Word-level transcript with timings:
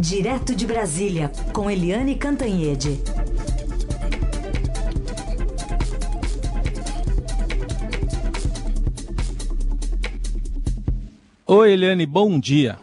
Direto 0.00 0.56
de 0.56 0.66
Brasília, 0.66 1.30
com 1.52 1.70
Eliane 1.70 2.14
Cantanhede. 2.14 3.02
Oi, 11.46 11.72
Eliane, 11.72 12.06
bom 12.06 12.40
dia. 12.40 12.78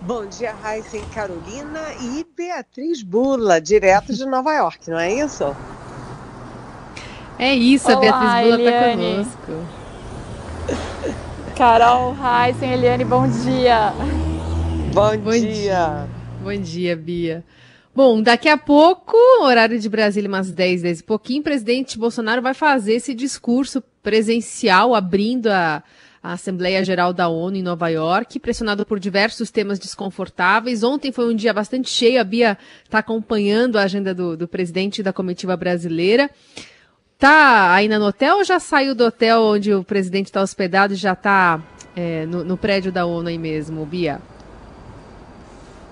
Bom 0.00 0.24
dia, 0.24 0.54
Raíssa 0.62 0.96
e 0.96 1.02
Carolina 1.14 1.92
e 2.00 2.26
Beatriz 2.34 3.02
Bula, 3.02 3.60
direto 3.60 4.14
de 4.14 4.24
Nova 4.24 4.54
York, 4.54 4.90
não 4.90 4.98
é 4.98 5.12
isso? 5.12 5.54
É 7.38 7.54
isso, 7.54 7.86
Olá, 7.86 7.98
a 7.98 8.00
Beatriz 8.00 8.56
Bula 8.56 8.70
está 8.70 8.90
conosco. 8.92 9.66
Carol, 11.54 12.12
Raíssen, 12.14 12.72
Eliane, 12.72 13.04
bom 13.04 13.28
dia. 13.28 13.92
Bom, 14.98 15.16
bom 15.18 15.30
dia. 15.30 15.52
dia. 15.52 16.08
Bom 16.42 16.60
dia, 16.60 16.96
Bia. 16.96 17.44
Bom, 17.94 18.20
daqui 18.20 18.48
a 18.48 18.58
pouco, 18.58 19.16
horário 19.42 19.78
de 19.78 19.88
Brasília, 19.88 20.28
umas 20.28 20.50
10, 20.50 20.82
10 20.82 20.98
e 20.98 21.02
pouquinho, 21.04 21.40
o 21.40 21.44
presidente 21.44 21.96
Bolsonaro 21.96 22.42
vai 22.42 22.52
fazer 22.52 22.94
esse 22.94 23.14
discurso 23.14 23.80
presencial, 24.02 24.96
abrindo 24.96 25.46
a, 25.46 25.84
a 26.20 26.32
Assembleia 26.32 26.84
Geral 26.84 27.12
da 27.12 27.28
ONU 27.28 27.58
em 27.58 27.62
Nova 27.62 27.88
York, 27.88 28.40
pressionado 28.40 28.84
por 28.84 28.98
diversos 28.98 29.52
temas 29.52 29.78
desconfortáveis. 29.78 30.82
Ontem 30.82 31.12
foi 31.12 31.32
um 31.32 31.36
dia 31.36 31.52
bastante 31.52 31.88
cheio, 31.88 32.20
a 32.20 32.24
Bia 32.24 32.58
está 32.82 32.98
acompanhando 32.98 33.76
a 33.76 33.82
agenda 33.82 34.12
do, 34.12 34.36
do 34.36 34.48
presidente 34.48 35.00
da 35.00 35.12
comitiva 35.12 35.56
brasileira. 35.56 36.28
Tá 37.16 37.72
ainda 37.72 38.00
no 38.00 38.06
hotel 38.06 38.38
ou 38.38 38.44
já 38.44 38.58
saiu 38.58 38.96
do 38.96 39.04
hotel 39.04 39.42
onde 39.42 39.72
o 39.72 39.84
presidente 39.84 40.26
está 40.26 40.42
hospedado 40.42 40.94
e 40.94 40.96
já 40.96 41.12
está 41.12 41.62
é, 41.94 42.26
no, 42.26 42.42
no 42.42 42.56
prédio 42.56 42.90
da 42.90 43.06
ONU 43.06 43.28
aí 43.28 43.38
mesmo, 43.38 43.86
Bia? 43.86 44.20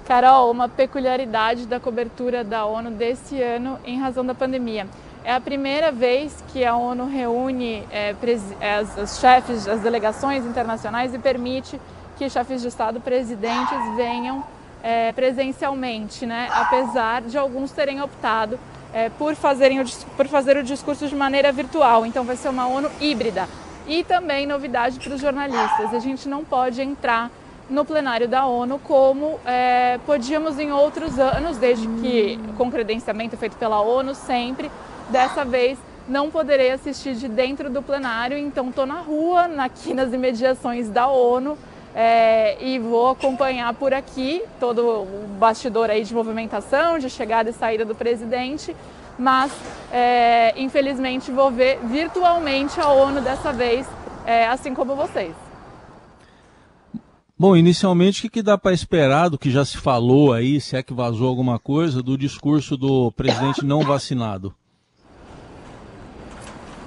Carol, 0.07 0.53
uma 0.53 0.69
peculiaridade 0.69 1.67
da 1.67 1.81
cobertura 1.81 2.45
da 2.45 2.65
ONU 2.65 2.93
desse 2.93 3.43
ano 3.43 3.77
em 3.85 3.99
razão 3.99 4.25
da 4.25 4.37
pandemia. 4.37 4.87
É 5.25 5.35
a 5.35 5.41
primeira 5.41 5.91
vez 5.91 6.45
que 6.53 6.65
a 6.65 6.77
ONU 6.77 7.07
reúne 7.07 7.83
é, 7.91 8.15
é 8.61 8.75
as, 8.77 8.97
os 8.97 9.19
chefes, 9.19 9.67
as 9.67 9.81
delegações 9.81 10.47
internacionais 10.47 11.13
e 11.13 11.19
permite 11.19 11.81
que 12.17 12.31
chefes 12.31 12.63
de 12.63 12.69
Estado, 12.69 13.01
presidentes 13.01 13.97
venham 13.97 14.45
é, 14.81 15.11
presencialmente, 15.11 16.25
né? 16.25 16.49
apesar 16.53 17.23
de 17.23 17.37
alguns 17.37 17.73
terem 17.73 18.01
optado 18.01 18.61
é, 18.95 19.09
por, 19.09 19.35
fazerem 19.35 19.81
o, 19.81 19.85
por 20.17 20.29
fazer 20.29 20.57
o 20.57 20.63
discurso 20.63 21.09
de 21.09 21.17
maneira 21.17 21.51
virtual. 21.51 22.07
Então 22.07 22.23
vai 22.23 22.37
ser 22.37 22.49
uma 22.49 22.69
ONU 22.69 22.89
híbrida. 23.01 23.49
E 23.89 24.05
também 24.05 24.47
novidade 24.47 25.01
para 25.01 25.15
os 25.15 25.21
jornalistas: 25.21 25.93
a 25.93 25.99
gente 25.99 26.29
não 26.29 26.45
pode 26.45 26.81
entrar 26.81 27.29
no 27.69 27.85
plenário 27.85 28.29
da 28.29 28.47
ONU 28.47 28.79
como 28.79 29.41
é, 29.45 29.99
podíamos 30.07 30.59
em 30.59 30.73
outros 30.73 31.19
anos, 31.19 31.57
desde 31.59 31.87
que 31.87 32.39
com 32.57 32.71
credenciamento 32.71 33.37
feito 33.37 33.57
pela 33.57 33.81
ONU 33.81 34.15
sempre. 34.15 34.71
Dessa 35.11 35.45
vez 35.45 35.79
não 36.09 36.31
poderei 36.31 36.71
assistir 36.71 37.15
de 37.15 37.29
dentro 37.29 37.69
do 37.69 37.83
plenário, 37.83 38.39
então 38.39 38.69
estou 38.69 38.87
na 38.87 39.01
rua, 39.01 39.51
aqui 39.59 39.93
nas 39.93 40.13
imediações 40.13 40.89
da 40.89 41.09
ONU. 41.09 41.59
É, 41.99 42.59
e 42.61 42.79
vou 42.79 43.09
acompanhar 43.09 43.73
por 43.73 43.95
aqui 43.95 44.43
todo 44.61 44.83
o 44.87 45.27
bastidor 45.39 45.89
aí 45.89 46.05
de 46.05 46.13
movimentação, 46.13 46.99
de 46.99 47.09
chegada 47.09 47.49
e 47.49 47.55
saída 47.55 47.87
do 47.87 47.95
presidente, 47.95 48.77
mas 49.19 49.51
é, 49.91 50.53
infelizmente 50.59 51.31
vou 51.31 51.51
ver 51.51 51.79
virtualmente 51.85 52.79
a 52.79 52.89
ONU 52.89 53.23
dessa 53.23 53.51
vez, 53.51 53.87
é, 54.27 54.47
assim 54.47 54.75
como 54.75 54.95
vocês. 54.95 55.46
Bom, 57.39 57.55
inicialmente, 57.55 58.27
o 58.27 58.31
que, 58.31 58.41
dá 58.41 58.57
para 58.57 58.73
esperar 58.73 59.29
do 59.29 59.37
que 59.37 59.51
já 59.51 59.63
se 59.63 59.77
falou 59.77 60.33
aí, 60.33 60.59
se 60.59 60.75
é 60.75 60.83
que 60.83 60.95
vazou 60.95 61.29
alguma 61.29 61.59
coisa, 61.59 62.03
do 62.03 62.17
discurso 62.17 62.79
do 62.79 63.13
presidente 63.13 63.63
não 63.63 63.83
vacinado? 63.83 64.55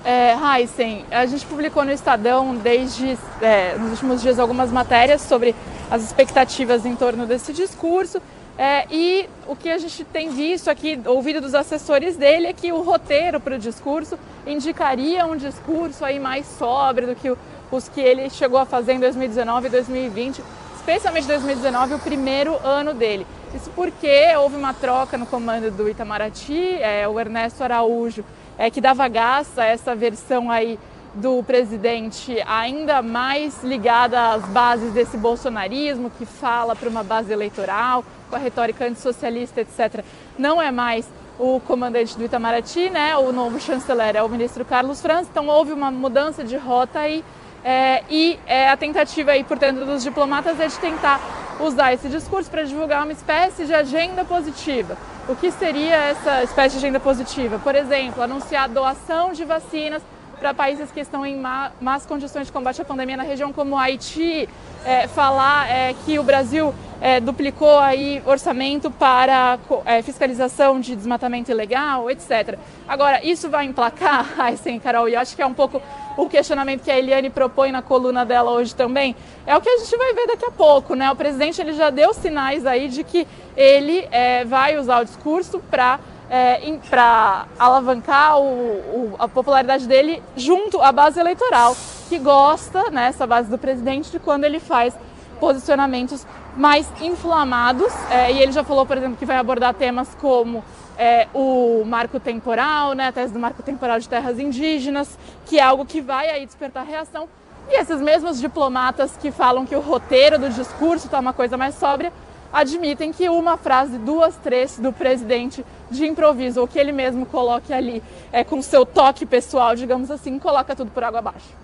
É, 0.04 0.34
Heisen, 0.34 1.06
a 1.12 1.28
gente 1.28 1.46
publicou 1.46 1.86
no 1.86 1.92
Estadão 1.92 2.56
desde 2.56 3.16
é, 3.44 3.78
nos 3.78 3.92
últimos 3.92 4.24
dias 4.24 4.40
algumas 4.40 4.72
matérias 4.72 5.22
sobre 5.22 5.54
as 5.92 6.04
expectativas 6.04 6.84
em 6.84 6.96
torno 6.96 7.28
desse 7.28 7.54
discurso. 7.54 8.20
É, 8.58 8.88
e 8.90 9.30
o 9.48 9.56
que 9.56 9.70
a 9.70 9.78
gente 9.78 10.04
tem 10.04 10.32
visto 10.32 10.68
aqui, 10.68 11.00
ouvido 11.06 11.40
dos 11.42 11.54
assessores 11.54 12.18
dele, 12.18 12.48
é 12.48 12.54
que 12.54 12.74
o 12.74 12.82
roteiro 12.82 13.40
para 13.40 13.56
o 13.56 13.60
discurso 13.60 14.18
indicaria 14.48 15.28
um 15.28 15.38
discurso 15.38 16.04
aí 16.04 16.20
mais 16.20 16.48
sóbrio 16.58 17.10
do 17.10 17.16
que 17.16 17.30
os 17.72 17.88
que 17.88 18.02
ele 18.02 18.30
chegou 18.30 18.60
a 18.60 18.66
fazer 18.66 18.94
em 18.94 19.00
2019 19.00 19.68
e 19.68 19.70
2020, 19.70 20.44
especialmente 20.76 21.28
2019, 21.28 21.96
o 21.96 22.00
primeiro 22.00 22.58
ano 22.64 22.94
dele. 22.94 23.26
Isso 23.54 23.72
porque 23.76 24.36
houve 24.38 24.56
uma 24.56 24.74
troca 24.74 25.18
no 25.18 25.26
comando 25.26 25.72
do 25.72 25.90
Itamaraty, 25.90 26.74
é, 26.82 27.08
o 27.08 27.20
Ernesto 27.20 27.64
Araújo 27.64 28.24
é, 28.60 28.70
que 28.70 28.82
dava 28.82 29.08
gás 29.08 29.58
a 29.58 29.64
essa 29.64 29.96
versão 29.96 30.52
aí 30.52 30.78
do 31.14 31.42
presidente 31.42 32.38
ainda 32.46 33.02
mais 33.02 33.64
ligada 33.64 34.34
às 34.34 34.44
bases 34.50 34.92
desse 34.92 35.18
bolsonarismo, 35.18 36.12
que 36.12 36.26
fala 36.26 36.76
para 36.76 36.90
uma 36.90 37.02
base 37.02 37.32
eleitoral, 37.32 38.04
com 38.30 38.36
a 38.36 38.40
retórica 38.40 38.86
antissocialista, 38.86 39.62
etc. 39.62 40.04
Não 40.38 40.62
é 40.62 40.70
mais 40.72 41.10
o 41.40 41.62
comandante 41.62 42.18
do 42.18 42.26
Itamaraty, 42.26 42.90
né? 42.90 43.16
O 43.16 43.32
novo 43.32 43.60
chanceler 43.62 44.18
é 44.18 44.22
o 44.22 44.28
ministro 44.28 44.66
Carlos 44.66 45.02
França, 45.02 45.30
então 45.32 45.48
houve 45.48 45.72
uma 45.72 45.90
mudança 45.90 46.44
de 46.44 46.58
rota 46.58 47.00
aí. 47.00 47.24
É, 47.64 48.04
e 48.10 48.40
é, 48.48 48.70
a 48.70 48.78
tentativa 48.78 49.32
aí, 49.32 49.44
portanto, 49.44 49.86
dos 49.86 50.04
diplomatas 50.04 50.60
é 50.60 50.68
de 50.68 50.78
tentar 50.80 51.20
usar 51.60 51.94
esse 51.94 52.08
discurso 52.08 52.50
para 52.50 52.64
divulgar 52.64 53.04
uma 53.04 53.12
espécie 53.12 53.66
de 53.66 53.74
agenda 53.74 54.24
positiva. 54.24 54.98
O 55.28 55.36
que 55.36 55.52
seria 55.52 55.96
essa 55.96 56.44
espécie 56.44 56.78
de 56.78 56.86
agenda 56.86 57.00
positiva? 57.00 57.60
Por 57.60 57.76
exemplo, 57.76 58.24
anunciar 58.24 58.70
doação 58.70 59.34
de 59.34 59.44
vacinas 59.44 60.02
para 60.40 60.54
países 60.54 60.90
que 60.90 61.02
estão 61.02 61.26
em 61.26 61.38
más 61.38 62.06
condições 62.06 62.48
de 62.48 62.54
combate 62.54 62.82
à 62.82 62.86
pandemia 62.86 63.18
na 63.18 63.24
região 63.24 63.52
como 63.52 63.78
Haiti, 63.78 64.48
é, 64.86 65.08
falar 65.08 65.70
é, 65.70 65.94
que 66.06 66.18
o 66.18 66.24
Brasil 66.24 66.74
é, 67.02 67.20
duplicou 67.20 67.78
aí 67.78 68.22
orçamento 68.26 68.90
para 68.90 69.60
é, 69.86 70.02
fiscalização 70.02 70.80
de 70.80 70.96
desmatamento 70.96 71.52
ilegal, 71.52 72.10
etc. 72.10 72.58
Agora, 72.88 73.24
isso 73.24 73.50
vai 73.50 73.66
emplacar, 73.66 74.26
sim, 74.58 74.80
Carol, 74.80 75.10
e 75.10 75.16
acho 75.16 75.36
que 75.36 75.42
é 75.42 75.46
um 75.46 75.54
pouco 75.54 75.82
o 76.20 76.30
questionamento 76.30 76.84
que 76.84 76.92
a 76.92 77.00
Eliane 77.00 77.30
propõe 77.30 77.72
na 77.72 77.82
coluna 77.82 78.26
dela 78.26 78.52
hoje 78.52 78.76
também, 78.76 79.16
é 79.48 79.56
o 79.56 79.62
que 79.62 79.70
a 79.70 79.78
gente 79.78 79.96
vai 79.96 80.14
ver 80.14 80.28
daqui 80.28 80.46
a 80.46 80.52
pouco, 80.52 80.94
né? 80.94 81.10
O 81.10 81.16
presidente 81.16 81.62
ele 81.62 81.72
já 81.72 81.90
deu 81.90 82.14
sinais 82.14 82.66
aí 82.66 82.90
de 82.90 83.06
que 83.06 83.26
ele 83.56 84.06
é, 84.12 84.44
vai 84.44 84.78
usar 84.78 85.02
o 85.02 85.06
discurso 85.06 85.60
para 85.72 86.00
é, 86.30 86.78
para 86.90 87.48
alavancar 87.58 88.38
o, 88.38 88.44
o, 88.44 89.16
a 89.18 89.28
popularidade 89.28 89.88
dele 89.88 90.22
junto 90.36 90.80
à 90.80 90.92
base 90.92 91.20
eleitoral, 91.20 91.76
que 92.08 92.20
gosta, 92.20 92.92
né, 92.92 93.08
essa 93.08 93.26
base 93.26 93.50
do 93.50 93.58
presidente, 93.58 94.12
de 94.12 94.20
quando 94.20 94.44
ele 94.44 94.60
faz 94.60 94.94
posicionamentos 95.40 96.28
mais 96.56 96.88
inflamados. 97.02 97.92
É, 98.12 98.32
e 98.32 98.42
ele 98.44 98.52
já 98.52 98.64
falou, 98.64 98.86
por 98.86 98.98
exemplo, 98.98 99.18
que 99.18 99.26
vai 99.26 99.38
abordar 99.38 99.74
temas 99.74 100.16
como 100.22 100.64
é, 101.00 101.30
o 101.34 101.86
marco 101.86 102.20
temporal, 102.20 102.92
né, 102.92 103.08
a 103.08 103.12
tese 103.14 103.32
do 103.32 103.40
marco 103.40 103.64
temporal 103.64 103.98
de 104.02 104.10
terras 104.10 104.38
indígenas, 104.38 105.18
que 105.46 105.58
é 105.58 105.62
algo 105.62 105.86
que 105.86 106.02
vai 106.02 106.30
aí 106.30 106.46
despertar 106.46 106.86
reação. 106.86 107.30
E 107.70 107.80
esses 107.80 108.02
mesmos 108.02 108.38
diplomatas 108.38 109.16
que 109.16 109.32
falam 109.32 109.66
que 109.66 109.74
o 109.74 109.80
roteiro 109.80 110.38
do 110.38 110.50
discurso 110.50 111.06
está 111.06 111.20
uma 111.20 111.32
coisa 111.32 111.56
mais 111.56 111.76
sóbria, 111.76 112.12
admitem 112.52 113.14
que 113.14 113.30
uma 113.30 113.56
frase, 113.56 113.98
duas, 113.98 114.36
três 114.38 114.78
do 114.78 114.92
presidente 114.92 115.64
de 115.90 116.06
improviso, 116.06 116.60
ou 116.60 116.68
que 116.68 116.78
ele 116.78 116.92
mesmo 116.92 117.26
coloque 117.26 117.72
ali 117.72 118.04
é, 118.30 118.44
com 118.44 118.62
seu 118.62 118.86
toque 118.86 119.26
pessoal, 119.26 119.76
digamos 119.76 120.12
assim, 120.12 120.38
coloca 120.38 120.76
tudo 120.76 120.92
por 120.92 121.04
água 121.04 121.20
abaixo. 121.20 121.56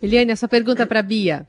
Eliane, 0.00 0.32
essa 0.32 0.48
pergunta 0.48 0.86
para 0.86 1.02
Bia. 1.02 1.46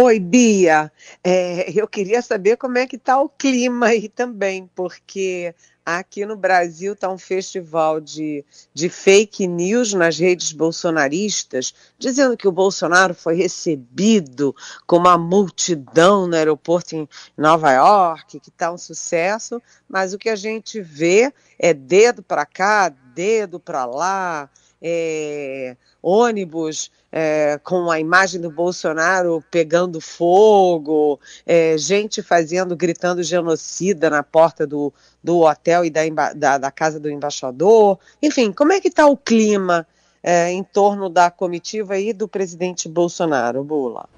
Oi, 0.00 0.20
Bia. 0.20 0.92
É, 1.24 1.72
eu 1.72 1.88
queria 1.88 2.22
saber 2.22 2.56
como 2.56 2.78
é 2.78 2.86
que 2.86 2.94
está 2.94 3.20
o 3.20 3.28
clima 3.28 3.86
aí 3.86 4.08
também, 4.08 4.70
porque 4.72 5.52
aqui 5.84 6.24
no 6.24 6.36
Brasil 6.36 6.92
está 6.92 7.10
um 7.10 7.18
festival 7.18 8.00
de, 8.00 8.44
de 8.72 8.88
fake 8.88 9.48
news 9.48 9.92
nas 9.94 10.16
redes 10.16 10.52
bolsonaristas, 10.52 11.74
dizendo 11.98 12.36
que 12.36 12.46
o 12.46 12.52
Bolsonaro 12.52 13.12
foi 13.12 13.34
recebido 13.34 14.54
com 14.86 14.98
uma 14.98 15.18
multidão 15.18 16.28
no 16.28 16.36
aeroporto 16.36 16.94
em 16.94 17.08
Nova 17.36 17.72
York, 17.72 18.38
que 18.38 18.50
está 18.50 18.70
um 18.70 18.78
sucesso, 18.78 19.60
mas 19.88 20.14
o 20.14 20.18
que 20.18 20.28
a 20.28 20.36
gente 20.36 20.80
vê 20.80 21.34
é 21.58 21.74
dedo 21.74 22.22
para 22.22 22.46
cá, 22.46 22.88
dedo 22.88 23.58
para 23.58 23.84
lá, 23.84 24.48
é, 24.80 25.76
ônibus 26.02 26.90
é, 27.10 27.58
com 27.62 27.90
a 27.90 27.98
imagem 27.98 28.40
do 28.40 28.50
Bolsonaro 28.50 29.42
pegando 29.50 30.00
fogo, 30.00 31.18
é, 31.46 31.76
gente 31.78 32.22
fazendo, 32.22 32.76
gritando 32.76 33.22
genocida 33.22 34.10
na 34.10 34.22
porta 34.22 34.66
do, 34.66 34.92
do 35.22 35.40
hotel 35.40 35.84
e 35.84 35.90
da, 35.90 36.02
da, 36.34 36.58
da 36.58 36.70
casa 36.70 37.00
do 37.00 37.10
embaixador. 37.10 37.98
Enfim, 38.22 38.52
como 38.52 38.72
é 38.72 38.80
que 38.80 38.88
está 38.88 39.06
o 39.06 39.16
clima 39.16 39.86
é, 40.22 40.50
em 40.50 40.62
torno 40.62 41.08
da 41.08 41.30
comitiva 41.30 41.98
e 41.98 42.12
do 42.12 42.28
presidente 42.28 42.88
Bolsonaro, 42.88 43.64
Bula? 43.64 44.08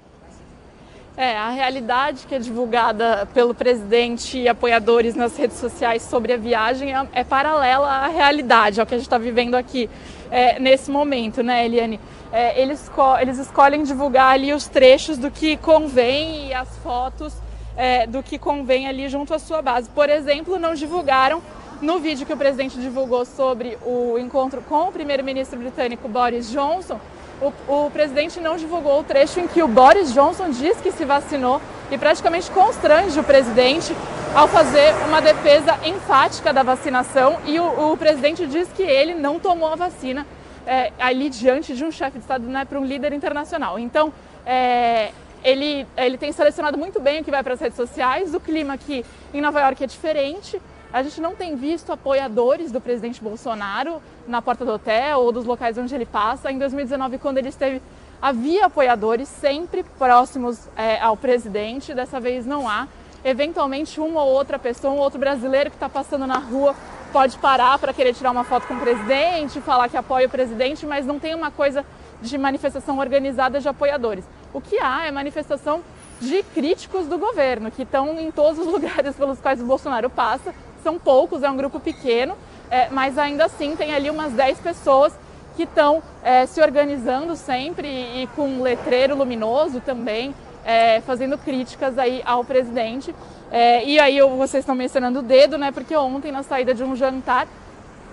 É, 1.17 1.37
a 1.37 1.49
realidade 1.49 2.25
que 2.25 2.33
é 2.33 2.39
divulgada 2.39 3.27
pelo 3.33 3.53
presidente 3.53 4.37
e 4.37 4.47
apoiadores 4.47 5.13
nas 5.13 5.35
redes 5.35 5.57
sociais 5.57 6.03
sobre 6.03 6.31
a 6.31 6.37
viagem 6.37 6.95
é, 6.95 7.07
é 7.11 7.23
paralela 7.23 7.85
à 7.85 8.07
realidade, 8.07 8.79
ao 8.79 8.87
que 8.87 8.95
a 8.95 8.97
gente 8.97 9.07
está 9.07 9.17
vivendo 9.17 9.55
aqui 9.55 9.89
é, 10.31 10.57
nesse 10.57 10.89
momento, 10.89 11.43
né, 11.43 11.65
Eliane? 11.65 11.99
É, 12.31 12.61
eles, 12.61 12.89
eles 13.19 13.37
escolhem 13.37 13.83
divulgar 13.83 14.33
ali 14.33 14.53
os 14.53 14.67
trechos 14.67 15.17
do 15.17 15.29
que 15.29 15.57
convém 15.57 16.47
e 16.47 16.53
as 16.53 16.77
fotos 16.77 17.33
é, 17.75 18.07
do 18.07 18.23
que 18.23 18.39
convém 18.39 18.87
ali 18.87 19.09
junto 19.09 19.33
à 19.33 19.39
sua 19.39 19.61
base. 19.61 19.89
Por 19.89 20.09
exemplo, 20.09 20.57
não 20.57 20.73
divulgaram 20.73 21.41
no 21.81 21.99
vídeo 21.99 22.25
que 22.25 22.33
o 22.33 22.37
presidente 22.37 22.79
divulgou 22.79 23.25
sobre 23.25 23.77
o 23.85 24.17
encontro 24.17 24.61
com 24.61 24.87
o 24.87 24.91
primeiro-ministro 24.93 25.59
britânico 25.59 26.07
Boris 26.07 26.49
Johnson, 26.49 26.99
o, 27.41 27.85
o, 27.85 27.91
presidente 27.91 28.39
não 28.39 28.55
divulgou 28.55 28.99
o 28.99 29.03
trecho 29.03 29.39
em 29.39 29.47
que 29.47 29.63
o 29.63 29.67
Boris 29.67 30.13
Johnson 30.13 30.49
diz 30.49 30.79
que 30.79 30.91
se 30.91 31.03
vacinou 31.03 31.61
e 31.89 31.97
praticamente 31.97 32.51
constrange 32.51 33.19
o 33.19 33.23
presidente 33.23 33.95
ao 34.35 34.47
fazer 34.47 34.93
uma 35.07 35.21
defesa 35.21 35.77
enfática 35.83 36.53
da 36.53 36.63
vacinação 36.63 37.39
e 37.45 37.59
o, 37.59 37.91
o 37.91 37.97
presidente 37.97 38.45
diz 38.45 38.69
que 38.69 38.83
ele 38.83 39.15
não 39.15 39.39
tomou 39.39 39.69
a 39.69 39.75
vacina 39.75 40.25
é, 40.65 40.91
ali 40.99 41.29
diante 41.29 41.75
de 41.75 41.83
um 41.83 41.91
chefe 41.91 42.17
de 42.17 42.23
Estado, 42.23 42.45
né, 42.47 42.63
para 42.65 42.79
um 42.79 42.85
líder 42.85 43.13
internacional. 43.13 43.79
Então, 43.79 44.13
é, 44.45 45.11
ele, 45.43 45.87
ele 45.97 46.17
tem 46.17 46.31
selecionado 46.31 46.77
muito 46.77 46.99
bem 46.99 47.21
o 47.21 47.23
que 47.23 47.31
vai 47.31 47.43
para 47.43 47.55
as 47.55 47.59
redes 47.59 47.75
sociais. 47.75 48.33
O 48.33 48.39
clima 48.39 48.73
aqui 48.73 49.03
em 49.33 49.41
Nova 49.41 49.59
York 49.61 49.83
é 49.83 49.87
diferente. 49.87 50.61
A 50.93 51.01
gente 51.03 51.21
não 51.21 51.33
tem 51.33 51.55
visto 51.55 51.91
apoiadores 51.93 52.69
do 52.69 52.81
presidente 52.81 53.23
Bolsonaro 53.23 54.01
na 54.27 54.41
porta 54.41 54.65
do 54.65 54.73
hotel 54.73 55.19
ou 55.19 55.31
dos 55.31 55.45
locais 55.45 55.77
onde 55.77 55.95
ele 55.95 56.05
passa. 56.05 56.51
Em 56.51 56.57
2019, 56.57 57.17
quando 57.17 57.37
ele 57.37 57.47
esteve, 57.47 57.81
havia 58.21 58.65
apoiadores 58.65 59.29
sempre 59.29 59.83
próximos 59.97 60.67
é, 60.75 60.99
ao 60.99 61.15
presidente. 61.15 61.93
Dessa 61.93 62.19
vez 62.19 62.45
não 62.45 62.67
há. 62.67 62.89
Eventualmente, 63.23 64.01
uma 64.01 64.21
ou 64.21 64.33
outra 64.33 64.59
pessoa, 64.59 64.93
um 64.93 64.97
outro 64.97 65.17
brasileiro 65.17 65.69
que 65.69 65.77
está 65.77 65.87
passando 65.87 66.27
na 66.27 66.39
rua 66.39 66.75
pode 67.13 67.37
parar 67.37 67.79
para 67.79 67.93
querer 67.93 68.13
tirar 68.13 68.31
uma 68.31 68.43
foto 68.43 68.67
com 68.67 68.73
o 68.73 68.79
presidente, 68.79 69.61
falar 69.61 69.87
que 69.87 69.95
apoia 69.95 70.27
o 70.27 70.29
presidente, 70.29 70.85
mas 70.85 71.05
não 71.05 71.19
tem 71.19 71.33
uma 71.33 71.51
coisa 71.51 71.85
de 72.21 72.37
manifestação 72.37 72.99
organizada 72.99 73.61
de 73.61 73.67
apoiadores. 73.67 74.25
O 74.53 74.59
que 74.59 74.77
há 74.79 75.05
é 75.05 75.11
manifestação 75.11 75.81
de 76.19 76.43
críticos 76.43 77.07
do 77.07 77.17
governo, 77.17 77.71
que 77.71 77.83
estão 77.83 78.19
em 78.19 78.29
todos 78.29 78.59
os 78.59 78.67
lugares 78.71 79.15
pelos 79.15 79.39
quais 79.39 79.61
o 79.61 79.65
Bolsonaro 79.65 80.09
passa. 80.09 80.53
São 80.83 80.97
poucos, 80.97 81.43
é 81.43 81.49
um 81.49 81.57
grupo 81.57 81.79
pequeno, 81.79 82.35
é, 82.69 82.89
mas 82.89 83.17
ainda 83.17 83.45
assim 83.45 83.75
tem 83.75 83.93
ali 83.93 84.09
umas 84.09 84.33
10 84.33 84.59
pessoas 84.59 85.13
que 85.55 85.63
estão 85.63 86.01
é, 86.23 86.45
se 86.45 86.61
organizando 86.61 87.35
sempre 87.35 87.87
e, 87.87 88.23
e, 88.23 88.27
com 88.27 88.47
um 88.47 88.61
letreiro 88.61 89.15
luminoso 89.15 89.81
também, 89.81 90.33
é, 90.65 91.01
fazendo 91.01 91.37
críticas 91.37 91.97
aí 91.97 92.21
ao 92.25 92.43
presidente. 92.43 93.13
É, 93.51 93.83
e 93.83 93.99
aí 93.99 94.21
vocês 94.21 94.61
estão 94.61 94.75
mencionando 94.75 95.19
o 95.19 95.21
dedo, 95.21 95.57
né? 95.57 95.71
Porque 95.71 95.95
ontem, 95.95 96.31
na 96.31 96.43
saída 96.43 96.73
de 96.73 96.83
um 96.83 96.95
jantar, 96.95 97.47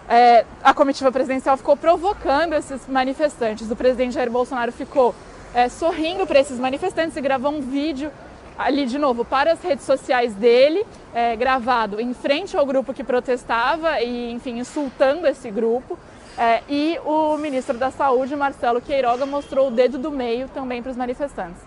é, 0.09 0.45
a 0.65 0.75
comitiva 0.75 1.13
presidencial 1.13 1.57
ficou 1.57 1.77
provocando 1.77 2.55
esses 2.55 2.87
manifestantes. 2.89 3.71
O 3.71 3.77
presidente 3.77 4.15
Jair 4.15 4.31
Bolsonaro 4.31 4.73
ficou 4.73 5.15
é, 5.55 5.69
sorrindo 5.69 6.27
para 6.27 6.41
esses 6.41 6.59
manifestantes 6.59 7.17
e 7.17 7.21
gravou 7.21 7.53
um 7.53 7.61
vídeo 7.61 8.11
ali 8.59 8.85
de 8.85 8.99
novo 8.99 9.25
para 9.25 9.53
as 9.53 9.63
redes 9.63 9.85
sociais 9.87 10.35
dele, 10.35 10.85
é, 11.15 11.37
gravado 11.37 12.01
em 12.01 12.13
frente 12.13 12.57
ao 12.57 12.67
grupo 12.67 12.93
que 12.93 13.05
protestava 13.05 14.01
e, 14.01 14.33
enfim, 14.33 14.59
insultando 14.59 15.27
esse 15.27 15.51
grupo. 15.51 15.97
É, 16.37 16.63
e 16.69 16.99
o 17.05 17.37
ministro 17.37 17.79
da 17.79 17.91
Saúde, 17.91 18.35
Marcelo 18.37 18.81
Queiroga, 18.81 19.25
mostrou 19.25 19.69
o 19.69 19.71
dedo 19.71 19.99
do 19.99 20.11
meio 20.11 20.49
também 20.49 20.83
para 20.83 20.91
os 20.91 20.97
manifestantes. 20.97 21.63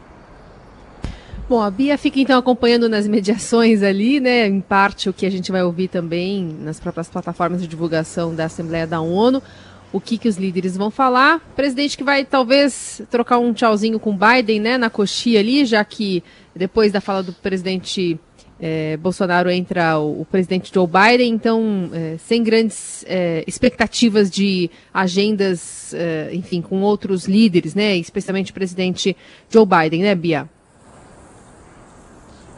Bom, 1.49 1.61
a 1.61 1.69
Bia 1.69 1.97
fica 1.97 2.17
então 2.17 2.39
acompanhando 2.39 2.87
nas 2.87 3.05
mediações 3.05 3.83
ali, 3.83 4.21
né? 4.21 4.47
Em 4.47 4.61
parte 4.61 5.09
o 5.09 5.13
que 5.13 5.25
a 5.25 5.29
gente 5.29 5.51
vai 5.51 5.61
ouvir 5.61 5.89
também 5.89 6.55
nas 6.61 6.79
próprias 6.79 7.09
plataformas 7.09 7.61
de 7.61 7.67
divulgação 7.67 8.33
da 8.33 8.45
Assembleia 8.45 8.87
da 8.87 9.01
ONU. 9.01 9.43
O 9.91 9.99
que, 9.99 10.17
que 10.17 10.29
os 10.29 10.37
líderes 10.37 10.77
vão 10.77 10.89
falar. 10.89 11.41
Presidente 11.53 11.97
que 11.97 12.03
vai 12.05 12.23
talvez 12.23 13.01
trocar 13.09 13.39
um 13.39 13.51
tchauzinho 13.51 13.99
com 13.99 14.17
Biden, 14.17 14.61
né? 14.61 14.77
Na 14.77 14.89
coxia 14.89 15.41
ali, 15.41 15.65
já 15.65 15.83
que 15.83 16.23
depois 16.55 16.91
da 16.91 17.01
fala 17.01 17.23
do 17.23 17.33
presidente 17.33 18.19
é, 18.59 18.95
Bolsonaro 18.97 19.49
entra 19.49 19.97
o, 19.97 20.21
o, 20.21 20.25
presidente 20.25 20.71
Joe 20.73 20.87
Biden, 20.87 21.33
então 21.33 21.89
é, 21.93 22.17
sem 22.19 22.43
grandes 22.43 23.03
é, 23.07 23.43
expectativas 23.47 24.29
de 24.29 24.69
agendas, 24.93 25.93
enfim, 26.31 26.61
com 26.61 26.81
outros 26.81 27.25
líderes, 27.25 27.75
né? 27.75 27.95
Especialmente 27.97 28.51
o 28.51 28.53
presidente 28.53 29.17
Joe 29.49 29.65
Biden, 29.65 30.03
né, 30.03 30.15
Bia? 30.15 30.47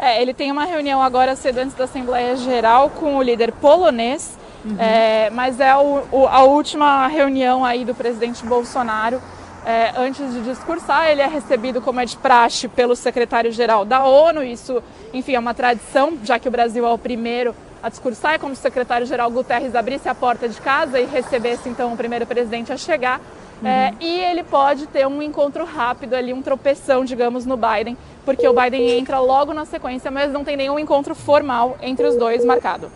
É, 0.04 0.22
ele 0.22 0.34
tem 0.34 0.52
uma 0.52 0.66
reunião 0.66 1.02
agora 1.02 1.34
cedo 1.34 1.60
antes 1.60 1.76
da 1.76 1.86
Assembleia 1.86 2.36
Geral 2.36 2.90
com 2.90 3.16
o 3.16 3.22
líder 3.22 3.54
polonês, 3.54 4.38
uhum. 4.66 4.76
é, 4.78 5.30
mas 5.30 5.62
é 5.62 5.74
o, 5.78 6.04
o, 6.12 6.28
a 6.28 6.44
última 6.44 7.08
reunião 7.08 7.64
aí 7.64 7.86
do 7.86 7.96
presidente 7.96 8.46
Bolsonaro 8.46 9.22
é, 9.66 9.94
antes 9.98 10.34
de 10.34 10.42
discursar. 10.42 11.10
Ele 11.10 11.22
é 11.22 11.28
recebido, 11.28 11.82
como 11.82 12.00
é 12.00 12.06
de 12.06 12.18
praxe, 12.18 12.68
pelo 12.68 12.96
secretário-geral 12.96 13.86
da 13.86 14.06
ONU. 14.06 14.44
Isso, 14.44 14.82
enfim, 15.14 15.36
é 15.36 15.40
uma 15.40 15.54
tradição, 15.54 16.18
já 16.24 16.40
que 16.40 16.48
o 16.48 16.52
Brasil 16.52 16.86
é 16.86 16.92
o 16.92 16.98
primeiro 16.98 17.56
a 17.82 17.90
discursar. 17.90 18.34
É 18.34 18.38
como 18.38 18.56
se 18.56 18.60
o 18.60 18.64
secretário-geral 18.64 19.30
Guterres 19.30 19.76
abrisse 19.76 20.08
a 20.08 20.16
porta 20.16 20.48
de 20.48 20.60
casa 20.62 21.00
e 21.00 21.06
recebesse, 21.06 21.68
então, 21.68 21.94
o 21.94 21.98
primeiro 21.98 22.26
presidente 22.26 22.72
a 22.72 22.78
chegar. 22.78 23.20
Uhum. 23.62 23.68
É, 23.68 23.94
e 24.00 24.20
ele 24.20 24.44
pode 24.44 24.88
ter 24.88 25.08
um 25.08 25.22
encontro 25.22 25.64
rápido 25.64 26.14
ali, 26.16 26.34
um 26.34 26.42
tropeção, 26.42 27.06
digamos, 27.06 27.46
no 27.46 27.58
Biden, 27.58 27.98
porque 28.26 28.48
o 28.48 28.54
Biden 28.54 29.00
entra 29.00 29.20
logo 29.20 29.54
na 29.54 29.66
sequência, 29.66 30.12
mas 30.12 30.32
não 30.32 30.44
tem 30.44 30.58
nenhum 30.58 30.78
encontro 30.78 31.16
formal 31.16 31.78
entre 31.82 32.06
os 32.06 32.16
dois 32.18 32.44
marcado. 32.44 32.92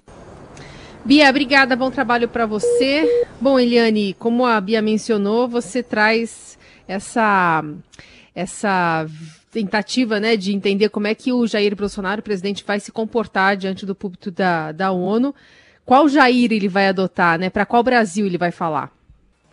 Bia, 1.08 1.30
obrigada, 1.30 1.74
bom 1.74 1.90
trabalho 1.90 2.28
para 2.28 2.46
você. 2.46 3.26
Bom, 3.40 3.58
Eliane, 3.58 4.14
como 4.16 4.46
a 4.46 4.60
Bia 4.60 4.82
mencionou, 4.82 5.48
você 5.48 5.82
traz 5.82 6.60
essa 6.86 7.64
essa 8.36 9.08
tentativa 9.50 10.20
né, 10.20 10.36
de 10.36 10.54
entender 10.54 10.90
como 10.90 11.08
é 11.08 11.16
que 11.16 11.32
o 11.32 11.48
Jair 11.48 11.74
Bolsonaro, 11.78 12.20
o 12.20 12.24
presidente, 12.24 12.62
vai 12.68 12.82
se 12.82 12.92
comportar 12.92 13.56
diante 13.56 13.86
do 13.86 13.96
público 13.96 14.30
da, 14.30 14.74
da 14.74 14.92
ONU. 14.92 15.34
Qual 15.86 16.10
Jair 16.10 16.52
ele 16.52 16.68
vai 16.68 16.90
adotar, 16.90 17.40
né? 17.40 17.50
Para 17.50 17.66
qual 17.66 17.82
Brasil 17.84 18.26
ele 18.26 18.38
vai 18.38 18.52
falar? 18.52 18.92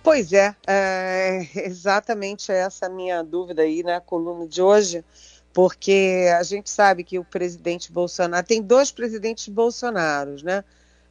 Pois 0.02 0.32
é, 0.32 0.56
é 0.66 1.46
exatamente 1.54 2.50
essa 2.50 2.88
minha 2.88 3.22
dúvida 3.22 3.62
aí 3.62 3.84
na 3.84 4.00
coluna 4.00 4.48
de 4.48 4.60
hoje, 4.60 5.04
porque 5.52 6.26
a 6.36 6.42
gente 6.42 6.68
sabe 6.68 7.04
que 7.04 7.16
o 7.16 7.24
presidente 7.24 7.92
Bolsonaro 7.92 8.44
tem 8.44 8.60
dois 8.60 8.90
presidentes 8.90 9.46
Bolsonaros, 9.46 10.42
né? 10.42 10.64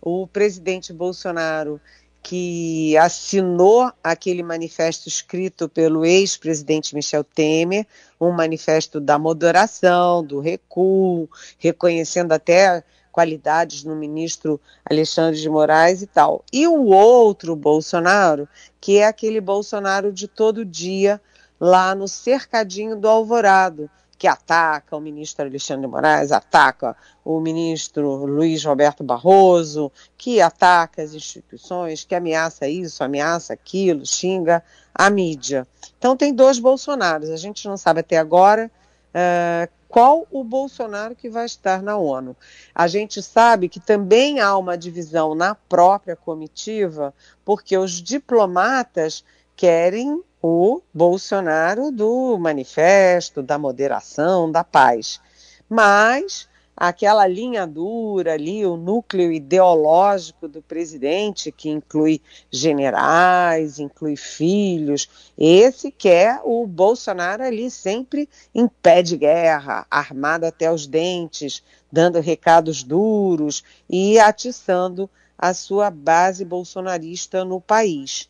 O 0.06 0.28
presidente 0.28 0.92
Bolsonaro 0.92 1.80
que 2.22 2.98
assinou 2.98 3.90
aquele 4.04 4.44
manifesto 4.44 5.08
escrito 5.08 5.70
pelo 5.70 6.06
ex-presidente 6.06 6.94
Michel 6.94 7.24
Temer, 7.24 7.88
um 8.20 8.32
manifesto 8.32 9.00
da 9.00 9.18
moderação, 9.18 10.22
do 10.22 10.42
recuo, 10.42 11.30
reconhecendo 11.58 12.34
até 12.34 12.84
qualidades 13.14 13.86
no 13.86 13.96
ministro 13.96 14.60
Alexandre 14.90 15.40
de 15.40 15.50
Moraes 15.50 16.02
e 16.02 16.08
tal. 16.08 16.44
E 16.52 16.68
o 16.68 16.86
outro 16.88 17.56
Bolsonaro, 17.56 18.48
que 18.82 18.98
é 18.98 19.08
aquele 19.08 19.40
Bolsonaro 19.40 20.12
de 20.12 20.28
todo 20.28 20.66
dia 20.66 21.22
lá 21.60 21.96
no 21.96 22.10
cercadinho 22.10 22.98
do 22.98 23.08
Alvorado, 23.08 23.90
que 24.18 24.28
ataca 24.28 24.96
o 24.96 25.02
ministro 25.02 25.46
Alexandre 25.46 25.86
de 25.86 25.92
Moraes, 25.92 26.32
ataca 26.32 26.96
o 27.26 27.40
ministro 27.40 28.26
Luiz 28.26 28.64
Roberto 28.64 29.04
Barroso, 29.04 29.92
que 30.18 30.40
ataca 30.40 31.02
as 31.02 31.14
instituições, 31.14 32.04
que 32.04 32.16
ameaça 32.16 32.68
isso, 32.68 33.04
ameaça 33.04 33.54
aquilo, 33.54 34.06
xinga 34.06 34.64
a 34.94 35.10
mídia. 35.10 35.68
Então 35.98 36.16
tem 36.16 36.34
dois 36.34 36.60
Bolsonaros, 36.60 37.30
a 37.30 37.38
gente 37.38 37.68
não 37.68 37.78
sabe 37.78 38.02
até 38.02 38.18
agora 38.18 38.72
uh, 39.10 39.72
qual 39.88 40.26
o 40.32 40.44
Bolsonaro 40.44 41.16
que 41.16 41.30
vai 41.30 41.46
estar 41.46 41.84
na 41.84 41.98
ONU. 41.98 42.36
A 42.74 42.88
gente 42.88 43.22
sabe 43.22 43.70
que 43.70 43.80
também 43.80 44.40
há 44.40 44.58
uma 44.58 44.76
divisão 44.76 45.36
na 45.36 45.54
própria 45.54 46.16
comitiva, 46.16 47.14
porque 47.46 47.78
os 47.78 48.02
diplomatas 48.02 49.24
querem 49.56 50.24
o 50.46 50.82
Bolsonaro 50.94 51.90
do 51.90 52.38
manifesto, 52.38 53.42
da 53.42 53.58
moderação, 53.58 54.52
da 54.52 54.62
paz. 54.62 55.22
Mas 55.70 56.50
aquela 56.76 57.26
linha 57.26 57.66
dura 57.66 58.34
ali, 58.34 58.66
o 58.66 58.76
núcleo 58.76 59.32
ideológico 59.32 60.50
do 60.50 60.62
presidente, 60.62 61.50
que 61.50 61.70
inclui 61.70 62.22
generais, 62.52 63.80
inclui 63.80 64.18
filhos, 64.18 65.08
esse 65.38 65.90
quer 65.90 66.42
o 66.44 66.68
Bolsonaro 66.68 67.42
ali 67.42 67.72
sempre 67.72 68.28
em 68.54 68.68
pé 68.68 69.02
de 69.02 69.16
guerra, 69.16 69.88
armado 69.90 70.46
até 70.46 70.70
os 70.70 70.86
dentes, 70.86 71.64
dando 71.90 72.20
recados 72.20 72.84
duros 72.84 73.64
e 73.90 74.20
atiçando 74.20 75.10
a 75.38 75.54
sua 75.54 75.90
base 75.90 76.44
bolsonarista 76.44 77.46
no 77.46 77.62
país. 77.62 78.30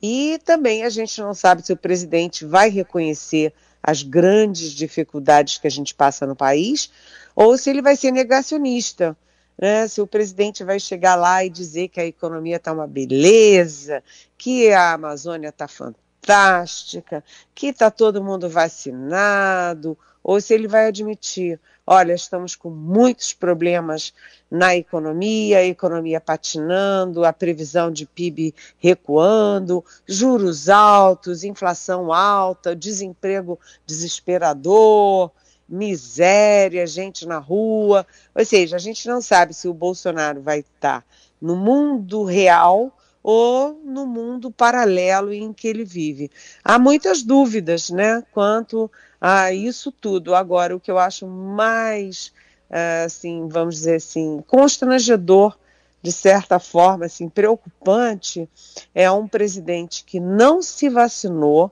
E 0.00 0.38
também 0.44 0.84
a 0.84 0.90
gente 0.90 1.20
não 1.20 1.34
sabe 1.34 1.64
se 1.64 1.72
o 1.72 1.76
presidente 1.76 2.44
vai 2.44 2.68
reconhecer 2.68 3.52
as 3.82 4.02
grandes 4.02 4.70
dificuldades 4.70 5.58
que 5.58 5.66
a 5.66 5.70
gente 5.70 5.94
passa 5.94 6.26
no 6.26 6.36
país, 6.36 6.90
ou 7.34 7.58
se 7.58 7.68
ele 7.68 7.82
vai 7.82 7.96
ser 7.96 8.12
negacionista. 8.12 9.16
Né? 9.58 9.88
Se 9.88 10.00
o 10.00 10.06
presidente 10.06 10.62
vai 10.62 10.78
chegar 10.78 11.16
lá 11.16 11.44
e 11.44 11.50
dizer 11.50 11.88
que 11.88 12.00
a 12.00 12.06
economia 12.06 12.56
está 12.56 12.72
uma 12.72 12.86
beleza, 12.86 14.02
que 14.38 14.70
a 14.72 14.92
Amazônia 14.92 15.48
está 15.48 15.66
fantástica, 15.66 17.24
que 17.54 17.68
está 17.68 17.90
todo 17.90 18.22
mundo 18.22 18.48
vacinado, 18.48 19.98
ou 20.22 20.40
se 20.40 20.54
ele 20.54 20.68
vai 20.68 20.86
admitir: 20.86 21.58
olha, 21.86 22.12
estamos 22.12 22.54
com 22.54 22.70
muitos 22.70 23.32
problemas 23.32 24.12
na 24.50 24.76
economia, 24.76 25.58
a 25.58 25.64
economia 25.64 26.20
patinando, 26.20 27.24
a 27.24 27.32
previsão 27.32 27.90
de 27.90 28.06
PIB 28.06 28.54
recuando, 28.78 29.84
juros 30.06 30.68
altos, 30.68 31.44
inflação 31.44 32.12
alta, 32.12 32.76
desemprego 32.76 33.58
desesperador, 33.86 35.30
miséria, 35.68 36.86
gente 36.86 37.26
na 37.26 37.38
rua. 37.38 38.06
Ou 38.34 38.44
seja, 38.44 38.76
a 38.76 38.78
gente 38.78 39.08
não 39.08 39.20
sabe 39.22 39.54
se 39.54 39.66
o 39.66 39.74
Bolsonaro 39.74 40.42
vai 40.42 40.60
estar 40.60 41.04
no 41.40 41.56
mundo 41.56 42.24
real 42.24 42.96
ou 43.22 43.80
no 43.84 44.06
mundo 44.06 44.50
paralelo 44.50 45.32
em 45.32 45.52
que 45.52 45.68
ele 45.68 45.84
vive. 45.84 46.30
Há 46.64 46.78
muitas 46.78 47.22
dúvidas, 47.22 47.88
né, 47.88 48.22
quanto 48.32 48.90
a 49.24 49.52
isso 49.52 49.92
tudo. 49.92 50.34
Agora, 50.34 50.74
o 50.74 50.80
que 50.80 50.90
eu 50.90 50.98
acho 50.98 51.28
mais 51.28 52.32
é, 52.68 53.04
assim, 53.04 53.46
vamos 53.48 53.76
dizer 53.76 53.96
assim, 53.96 54.42
constrangedor, 54.48 55.56
de 56.02 56.10
certa 56.10 56.58
forma, 56.58 57.04
assim, 57.04 57.28
preocupante, 57.28 58.48
é 58.92 59.08
um 59.08 59.28
presidente 59.28 60.02
que 60.04 60.18
não 60.18 60.60
se 60.60 60.88
vacinou, 60.88 61.70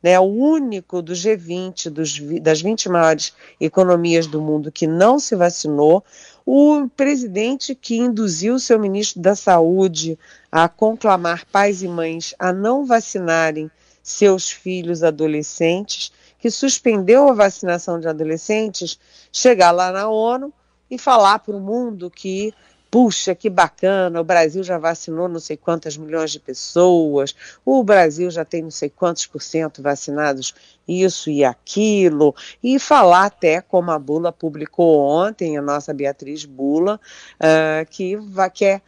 né, 0.00 0.20
o 0.20 0.24
único 0.24 1.02
do 1.02 1.14
G20, 1.14 1.88
dos, 1.88 2.20
das 2.40 2.60
20 2.60 2.90
maiores 2.90 3.32
economias 3.58 4.28
do 4.28 4.40
mundo 4.40 4.70
que 4.70 4.86
não 4.86 5.18
se 5.18 5.34
vacinou, 5.34 6.04
o 6.46 6.86
presidente 6.94 7.74
que 7.74 7.96
induziu 7.96 8.58
seu 8.58 8.78
ministro 8.78 9.20
da 9.20 9.34
Saúde 9.34 10.16
a 10.52 10.68
conclamar 10.68 11.46
pais 11.46 11.82
e 11.82 11.88
mães 11.88 12.34
a 12.38 12.52
não 12.52 12.84
vacinarem 12.84 13.70
seus 14.02 14.50
filhos 14.50 15.02
adolescentes, 15.02 16.12
que 16.44 16.50
suspendeu 16.50 17.30
a 17.30 17.32
vacinação 17.32 17.98
de 17.98 18.06
adolescentes, 18.06 19.00
chegar 19.32 19.70
lá 19.70 19.90
na 19.90 20.10
ONU 20.10 20.52
e 20.90 20.98
falar 20.98 21.38
para 21.38 21.56
o 21.56 21.58
mundo 21.58 22.10
que, 22.10 22.52
puxa, 22.90 23.34
que 23.34 23.48
bacana, 23.48 24.20
o 24.20 24.24
Brasil 24.24 24.62
já 24.62 24.76
vacinou 24.76 25.26
não 25.26 25.40
sei 25.40 25.56
quantas 25.56 25.96
milhões 25.96 26.32
de 26.32 26.38
pessoas, 26.38 27.34
o 27.64 27.82
Brasil 27.82 28.30
já 28.30 28.44
tem 28.44 28.60
não 28.60 28.70
sei 28.70 28.90
quantos 28.90 29.24
por 29.24 29.40
cento 29.40 29.80
vacinados, 29.80 30.54
isso 30.86 31.30
e 31.30 31.42
aquilo, 31.42 32.34
e 32.62 32.78
falar 32.78 33.24
até 33.24 33.62
como 33.62 33.90
a 33.90 33.98
Bula 33.98 34.30
publicou 34.30 34.98
ontem, 34.98 35.56
a 35.56 35.62
nossa 35.62 35.94
Beatriz 35.94 36.44
Bula, 36.44 37.00
uh, 37.40 37.86
que 37.88 38.16
vai, 38.16 38.50
quer 38.50 38.82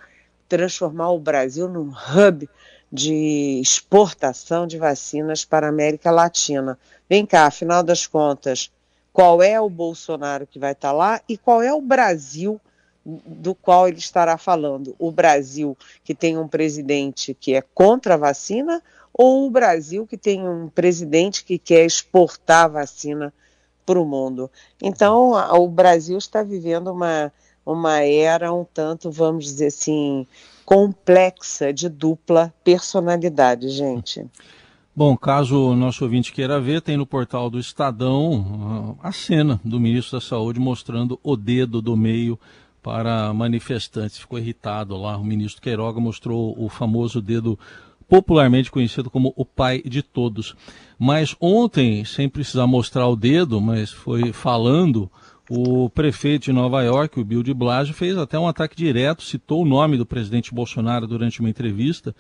transformar 0.47 1.11
o 1.11 1.19
Brasil 1.19 1.71
num 1.71 1.89
hub 1.89 2.47
de 2.93 3.61
exportação 3.61 4.67
de 4.67 4.79
vacinas 4.79 5.45
para 5.45 5.67
a 5.67 5.71
América 5.71 6.11
Latina. 6.11 6.79
Vem 7.09 7.27
cá, 7.27 7.47
afinal 7.47 7.83
das 7.83 8.07
contas, 8.07 8.71
qual 9.13 9.43
é 9.43 9.61
o 9.61 9.71
Bolsonaro 9.71 10.47
que 10.47 10.59
vai 10.59 10.73
estar 10.73 10.93
lá 10.93 11.21
e 11.29 11.37
qual 11.37 11.63
é 11.63 11.73
o 11.73 11.81
Brasil 11.81 12.61
do 13.05 13.55
qual 13.55 13.87
ele 13.89 13.99
estará 13.99 14.37
falando? 14.37 14.95
O 14.99 15.13
Brasil 15.13 15.77
que 16.05 16.15
tem 16.15 16.37
um 16.37 16.49
presidente 16.49 17.33
que 17.33 17.55
é 17.55 17.63
contra 17.63 18.15
a 18.15 18.19
vacina 18.19 18.83
ou 19.15 19.47
o 19.47 19.51
Brasil 19.51 20.07
que 20.07 20.17
tem 20.17 20.47
um 20.47 20.69
presidente 20.69 21.45
que 21.45 21.59
quer 21.59 21.87
exportar 21.87 22.65
a 22.65 22.69
vacina 22.69 23.33
para 23.85 24.01
o 24.01 24.05
mundo? 24.05 24.51
Então, 24.83 25.33
o 25.33 25.69
Brasil 25.69 26.19
está 26.19 26.43
vivendo 26.43 26.89
uma, 26.89 27.33
uma 27.65 28.03
era 28.03 28.53
um 28.53 28.65
tanto, 28.65 29.11
vamos 29.11 29.45
dizer 29.45 29.69
assim, 29.69 30.27
complexa 30.67 31.73
de 31.73 31.89
dupla 31.89 32.53
personalidade, 32.65 33.71
gente. 33.71 34.27
Bom, 34.95 35.17
caso 35.17 35.71
o 35.71 35.77
nosso 35.77 36.03
ouvinte 36.05 36.33
queira 36.33 36.61
ver, 36.61 36.83
tem 36.83 36.97
no 36.97 37.07
portal 37.07 37.49
do 37.49 37.61
Estadão 37.61 38.97
ah, 39.01 39.09
a 39.09 39.13
cena 39.13 39.61
do 39.65 39.79
ministro 39.79 40.19
da 40.19 40.21
Saúde 40.21 40.59
mostrando 40.59 41.21
o 41.23 41.37
dedo 41.37 41.81
do 41.81 41.97
meio 41.97 42.39
para 42.83 43.33
manifestantes. 43.33 44.19
Ficou 44.19 44.39
irritado 44.39 44.97
lá. 44.97 45.17
O 45.17 45.25
ministro 45.25 45.63
Queiroga 45.63 46.01
mostrou 46.01 46.57
o 46.59 46.69
famoso 46.69 47.21
dedo 47.21 47.59
popularmente 48.09 48.71
conhecido 48.71 49.11
como 49.11 49.33
o 49.37 49.45
pai 49.45 49.83
de 49.85 50.03
todos. 50.03 50.57
Mas 50.99 51.37
ontem, 51.41 52.05
sem 52.05 52.29
precisar 52.29 52.67
mostrar 52.67 53.07
o 53.07 53.17
dedo, 53.17 53.61
mas 53.61 53.91
foi 53.91 54.33
falando, 54.33 55.11
o 55.49 55.89
prefeito 55.89 56.45
de 56.45 56.53
Nova 56.53 56.83
York, 56.83 57.19
o 57.19 57.25
Bill 57.25 57.43
de 57.43 57.55
Blasio, 57.55 57.95
fez 57.95 58.17
até 58.17 58.39
um 58.39 58.49
ataque 58.49 58.77
direto, 58.77 59.23
citou 59.23 59.63
o 59.63 59.69
nome 59.69 59.97
do 59.97 60.07
presidente 60.07 60.55
Bolsonaro 60.55 61.07
durante 61.07 61.41
uma 61.41 61.49
entrevista, 61.49 62.15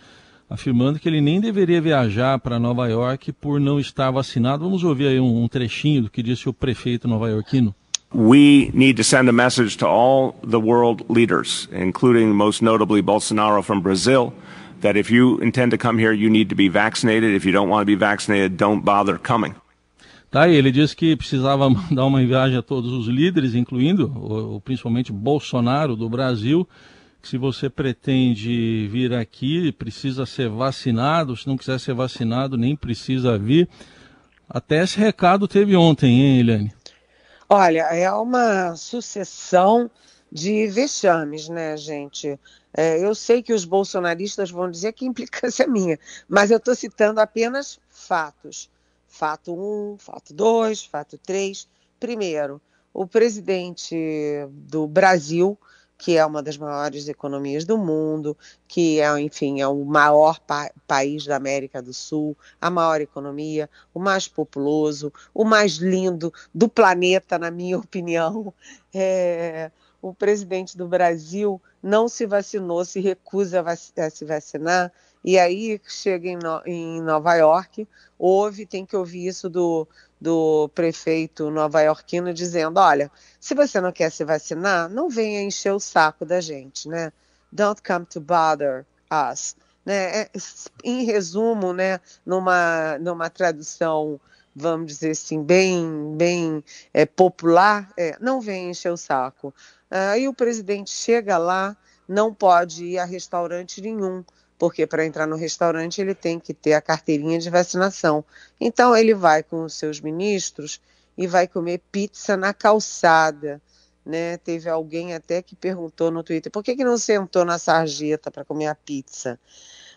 afirmando 0.49 0.99
que 0.99 1.09
ele 1.09 1.21
nem 1.21 1.40
deveria 1.40 1.80
viajar 1.80 2.38
para 2.38 2.59
Nova 2.59 2.88
York 2.88 3.33
por 3.33 3.61
não 3.61 3.80
estar 3.80 4.11
vacinado. 4.11 4.64
Vamos 4.64 4.85
ouvir 4.85 5.09
aí 5.09 5.21
um, 5.21 5.49
trechinho 5.49 6.02
do 6.02 6.11
que 6.11 6.23
disse 6.23 6.49
o 6.49 6.52
prefeito 6.52 7.09
nova-iorquino. 7.09 7.75
We 8.14 8.71
need 8.73 8.97
to 8.97 9.04
send 9.04 9.28
a 9.28 9.33
message 9.33 9.76
to 9.78 9.87
all 9.87 10.37
the 10.49 10.61
world 10.61 11.04
leaders, 11.09 11.68
including 11.73 12.28
most 12.28 12.62
notably 12.62 13.02
Bolsonaro 13.02 13.62
from 13.62 13.80
Brazil, 13.80 14.33
that 14.80 14.97
if 14.97 15.11
you 15.11 15.38
intend 15.40 15.73
to 15.73 15.78
come 15.78 15.99
here, 15.99 16.12
you 16.12 16.30
need 16.30 16.49
to 16.49 16.54
be 16.54 16.68
vaccinated. 16.68 17.35
If 17.35 17.45
you 17.45 17.50
don't 17.50 17.68
want 17.68 17.83
to 17.83 17.87
be 17.87 17.97
vaccinated, 17.97 18.56
don't 18.56 18.85
bother 18.85 19.18
coming. 19.18 19.56
Tá, 20.30 20.49
ele 20.49 20.71
disse 20.71 20.95
que 20.95 21.16
precisava 21.16 21.68
mandar 21.71 22.04
uma 22.04 22.25
viagem 22.25 22.59
a 22.59 22.62
todos 22.62 22.92
os 22.92 23.06
líderes, 23.06 23.54
incluindo 23.54 24.06
o, 24.16 24.61
principalmente 24.61 25.12
Bolsonaro 25.12 25.97
do 25.97 26.09
Brasil. 26.09 26.68
Se 27.23 27.37
você 27.37 27.68
pretende 27.68 28.87
vir 28.88 29.12
aqui, 29.12 29.73
precisa 29.73 30.25
ser 30.25 30.49
vacinado. 30.49 31.37
Se 31.37 31.47
não 31.47 31.56
quiser 31.56 31.80
ser 31.80 31.95
vacinado, 31.95 32.56
nem 32.56 32.76
precisa 32.76 33.37
vir. 33.37 33.68
Até 34.49 34.83
esse 34.83 34.99
recado 34.99 35.49
teve 35.49 35.75
ontem, 35.75 36.21
hein, 36.21 36.40
Eliane? 36.40 36.75
Olha, 37.49 37.83
é 37.92 38.11
uma 38.12 38.76
sucessão 38.76 39.90
de 40.30 40.66
vexames, 40.68 41.49
né, 41.49 41.76
gente? 41.76 42.38
É, 42.76 43.02
eu 43.02 43.14
sei 43.14 43.42
que 43.42 43.52
os 43.52 43.64
bolsonaristas 43.64 44.50
vão 44.50 44.71
dizer 44.71 44.92
que 44.92 45.06
implicância 45.06 45.64
é 45.64 45.66
minha, 45.66 45.99
mas 46.28 46.50
eu 46.50 46.59
estou 46.59 46.75
citando 46.75 47.21
apenas 47.21 47.80
fatos. 47.90 48.68
Fato 49.06 49.54
1, 49.54 49.94
um, 49.94 49.98
fato 49.98 50.34
2, 50.34 50.84
fato 50.84 51.18
3. 51.18 51.68
Primeiro, 51.98 52.60
o 52.92 53.06
presidente 53.06 53.96
do 54.50 54.86
Brasil, 54.86 55.58
que 55.98 56.16
é 56.16 56.25
uma 56.25 56.42
das 56.42 56.56
maiores 56.56 57.08
economias 57.08 57.64
do 57.64 57.78
mundo, 57.78 58.36
que 58.68 59.00
é, 59.00 59.20
enfim, 59.20 59.60
é 59.60 59.68
o 59.68 59.84
maior 59.84 60.38
pa 60.40 60.70
país 60.86 61.25
da 61.25 61.36
América 61.36 61.80
do 61.82 61.92
Sul, 61.92 62.36
a 62.60 62.70
maior 62.70 63.00
economia, 63.00 63.68
o 63.94 64.00
mais 64.00 64.28
populoso, 64.28 65.12
o 65.34 65.44
mais 65.44 65.72
lindo 65.75 66.32
do 66.54 66.68
planeta, 66.68 67.38
na 67.38 67.50
minha 67.50 67.78
opinião. 67.78 68.52
É, 68.94 69.70
o 70.00 70.14
presidente 70.14 70.76
do 70.76 70.86
Brasil 70.86 71.60
não 71.82 72.08
se 72.08 72.26
vacinou, 72.26 72.84
se 72.84 73.00
recusa 73.00 73.60
a, 73.60 73.62
vac 73.62 73.80
a 73.98 74.10
se 74.10 74.25
vacinar, 74.25 74.92
e 75.26 75.40
aí 75.40 75.80
chega 75.88 76.28
em, 76.28 76.37
no, 76.37 76.62
em 76.64 77.02
Nova 77.02 77.35
York, 77.35 77.88
ouve, 78.16 78.64
tem 78.64 78.87
que 78.87 78.97
ouvir 78.97 79.26
isso 79.26 79.50
do, 79.50 79.88
do 80.21 80.71
prefeito 80.73 81.50
nova-iorquino 81.50 82.33
dizendo: 82.33 82.78
olha, 82.78 83.11
se 83.40 83.52
você 83.52 83.80
não 83.80 83.90
quer 83.90 84.12
se 84.12 84.25
vacinar, 84.25 84.88
não 84.88 85.11
venha 85.11 85.42
encher 85.42 85.73
o 85.73 85.80
saco 85.80 86.25
da 86.25 86.40
gente, 86.40 86.88
né? 86.88 87.12
Don't 87.50 87.83
come 87.83 88.06
to 88.06 88.21
bother 88.21 88.87
us. 89.11 89.56
Né? 89.85 90.23
É, 90.23 90.30
em 90.85 91.04
resumo, 91.04 91.73
né, 91.73 92.00
numa, 92.25 92.97
numa 92.99 93.28
tradução, 93.28 94.21
vamos 94.54 94.87
dizer 94.87 95.11
assim, 95.11 95.42
bem, 95.42 96.14
bem 96.16 96.62
é, 96.95 97.04
popular, 97.04 97.92
é, 97.97 98.16
não 98.21 98.40
venha 98.40 98.71
encher 98.71 98.92
o 98.92 98.97
saco. 98.97 99.52
Aí 99.90 100.28
o 100.28 100.35
presidente 100.35 100.90
chega 100.90 101.37
lá, 101.37 101.76
não 102.09 102.33
pode 102.33 102.85
ir 102.85 102.99
a 102.99 103.04
restaurante 103.04 103.80
nenhum, 103.80 104.25
porque 104.58 104.86
para 104.86 105.04
entrar 105.04 105.26
no 105.26 105.36
restaurante 105.36 106.00
ele 106.00 106.14
tem 106.14 106.40
que 106.40 106.54
ter 106.54 106.72
a 106.72 106.80
carteirinha 106.80 107.38
de 107.38 107.50
vacinação. 107.50 108.25
Então 108.60 108.96
ele 108.96 109.14
vai 109.14 109.42
com 109.42 109.64
os 109.64 109.75
seus 109.75 110.00
ministros 110.00 110.80
e 111.16 111.26
vai 111.26 111.46
comer 111.46 111.82
pizza 111.90 112.36
na 112.36 112.54
calçada. 112.54 113.60
Né? 114.04 114.36
Teve 114.38 114.68
alguém 114.68 115.14
até 115.14 115.42
que 115.42 115.56
perguntou 115.56 116.10
no 116.10 116.22
Twitter 116.22 116.50
por 116.50 116.62
que, 116.62 116.76
que 116.76 116.84
não 116.84 116.96
sentou 116.96 117.44
na 117.44 117.58
sarjeta 117.58 118.30
para 118.30 118.44
comer 118.44 118.66
a 118.66 118.75
pizza. 118.75 119.38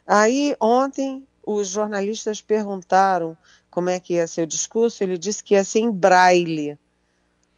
Aí 0.06 0.56
ontem 0.60 1.26
os 1.46 1.68
jornalistas 1.68 2.42
perguntaram 2.42 3.38
como 3.70 3.90
é 3.90 4.00
que 4.00 4.16
ia 4.16 4.28
ser 4.28 4.42
o 4.42 4.48
discurso, 4.48 5.04
ele 5.04 5.18
disse 5.18 5.44
que 5.44 5.54
ia 5.54 5.64
ser 5.64 5.80
em 5.80 5.92
braille. 5.92 6.78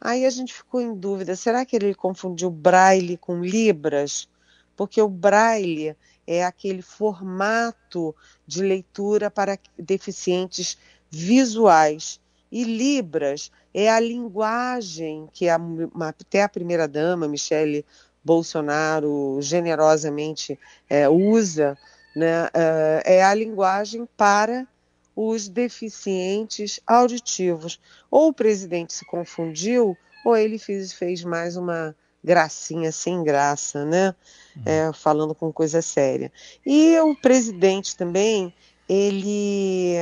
Aí 0.00 0.26
a 0.26 0.30
gente 0.30 0.52
ficou 0.52 0.80
em 0.80 0.94
dúvida, 0.94 1.34
será 1.36 1.64
que 1.64 1.76
ele 1.76 1.94
confundiu 1.94 2.50
braille 2.50 3.16
com 3.16 3.42
libras? 3.42 4.28
Porque 4.76 5.00
o 5.00 5.08
braille 5.08 5.96
é 6.32 6.44
aquele 6.44 6.82
formato 6.82 8.14
de 8.46 8.62
leitura 8.62 9.30
para 9.30 9.58
deficientes 9.78 10.78
visuais. 11.10 12.20
E 12.50 12.64
Libras 12.64 13.50
é 13.72 13.90
a 13.90 14.00
linguagem 14.00 15.28
que 15.32 15.48
a, 15.48 15.58
até 16.00 16.42
a 16.42 16.48
primeira-dama, 16.48 17.28
Michele 17.28 17.84
Bolsonaro, 18.24 19.38
generosamente 19.40 20.58
é, 20.88 21.08
usa, 21.08 21.76
né, 22.14 22.48
é, 22.54 23.16
é 23.16 23.24
a 23.24 23.34
linguagem 23.34 24.08
para 24.16 24.66
os 25.14 25.48
deficientes 25.48 26.80
auditivos. 26.86 27.80
Ou 28.10 28.28
o 28.28 28.34
presidente 28.34 28.92
se 28.92 29.04
confundiu, 29.04 29.96
ou 30.24 30.36
ele 30.36 30.58
fez, 30.58 30.92
fez 30.92 31.24
mais 31.24 31.56
uma 31.56 31.94
gracinha 32.22 32.92
sem 32.92 33.22
graça, 33.22 33.84
né? 33.84 34.14
Uhum. 34.56 34.62
É, 34.66 34.92
falando 34.92 35.34
com 35.34 35.52
coisa 35.52 35.82
séria. 35.82 36.30
E 36.64 36.98
o 37.00 37.14
presidente 37.16 37.96
também, 37.96 38.52
ele, 38.88 39.94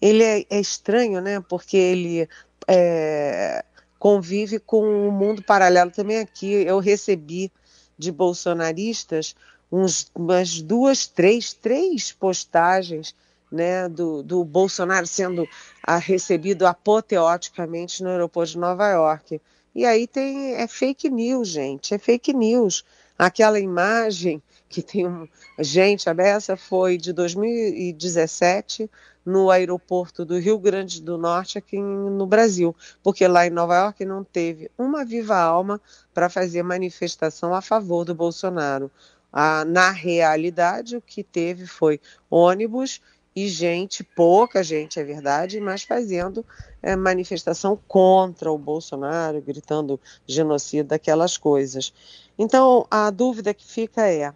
ele 0.00 0.22
é, 0.22 0.44
é 0.50 0.60
estranho, 0.60 1.20
né? 1.20 1.40
Porque 1.40 1.76
ele 1.76 2.28
é, 2.66 3.64
convive 3.98 4.58
com 4.58 4.82
o 4.82 5.08
um 5.08 5.10
mundo 5.10 5.42
paralelo 5.42 5.90
também 5.90 6.18
aqui. 6.18 6.50
Eu 6.52 6.78
recebi 6.78 7.52
de 7.98 8.10
bolsonaristas 8.10 9.34
uns, 9.70 10.10
umas 10.14 10.60
duas, 10.60 11.06
três, 11.06 11.52
três 11.52 12.12
postagens 12.12 13.14
né, 13.50 13.88
do, 13.88 14.22
do 14.22 14.44
Bolsonaro 14.44 15.06
sendo 15.06 15.46
a, 15.82 15.96
recebido 15.96 16.66
apoteoticamente 16.66 18.02
no 18.02 18.10
aeroporto 18.10 18.52
de 18.52 18.58
Nova 18.58 18.88
York. 18.88 19.40
E 19.74 19.86
aí 19.86 20.06
tem 20.06 20.54
é 20.54 20.66
fake 20.66 21.08
news, 21.08 21.48
gente, 21.48 21.94
é 21.94 21.98
fake 21.98 22.32
news. 22.32 22.84
Aquela 23.18 23.60
imagem 23.60 24.42
que 24.68 24.82
tem 24.82 25.06
um, 25.06 25.28
gente, 25.58 26.08
a 26.08 26.56
foi 26.56 26.96
de 26.96 27.12
2017 27.12 28.90
no 29.24 29.50
aeroporto 29.50 30.24
do 30.24 30.38
Rio 30.38 30.58
Grande 30.58 31.02
do 31.02 31.18
Norte 31.18 31.58
aqui 31.58 31.78
no 31.78 32.26
Brasil, 32.26 32.74
porque 33.02 33.26
lá 33.26 33.46
em 33.46 33.50
Nova 33.50 33.76
York 33.76 34.04
não 34.04 34.24
teve 34.24 34.70
uma 34.78 35.04
viva 35.04 35.36
alma 35.36 35.80
para 36.14 36.28
fazer 36.28 36.62
manifestação 36.62 37.54
a 37.54 37.60
favor 37.60 38.04
do 38.04 38.14
Bolsonaro. 38.14 38.90
Ah, 39.32 39.64
na 39.64 39.90
realidade, 39.90 40.96
o 40.96 41.02
que 41.02 41.22
teve 41.22 41.66
foi 41.66 42.00
ônibus 42.28 43.00
e 43.34 43.46
gente, 43.48 44.02
pouca 44.02 44.62
gente, 44.62 44.98
é 44.98 45.04
verdade, 45.04 45.60
mas 45.60 45.82
fazendo 45.82 46.44
é, 46.82 46.96
manifestação 46.96 47.78
contra 47.86 48.50
o 48.50 48.58
Bolsonaro, 48.58 49.40
gritando 49.40 50.00
genocídio, 50.26 50.94
aquelas 50.94 51.36
coisas. 51.36 51.92
Então, 52.38 52.86
a 52.90 53.10
dúvida 53.10 53.54
que 53.54 53.64
fica 53.64 54.06
é, 54.06 54.32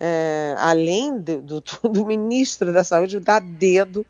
é 0.00 0.54
além 0.58 1.18
do, 1.18 1.42
do, 1.42 1.62
do, 1.90 2.06
ministro 2.06 2.72
da 2.72 2.82
Saúde 2.82 3.20
dar 3.20 3.40
dedo 3.40 4.06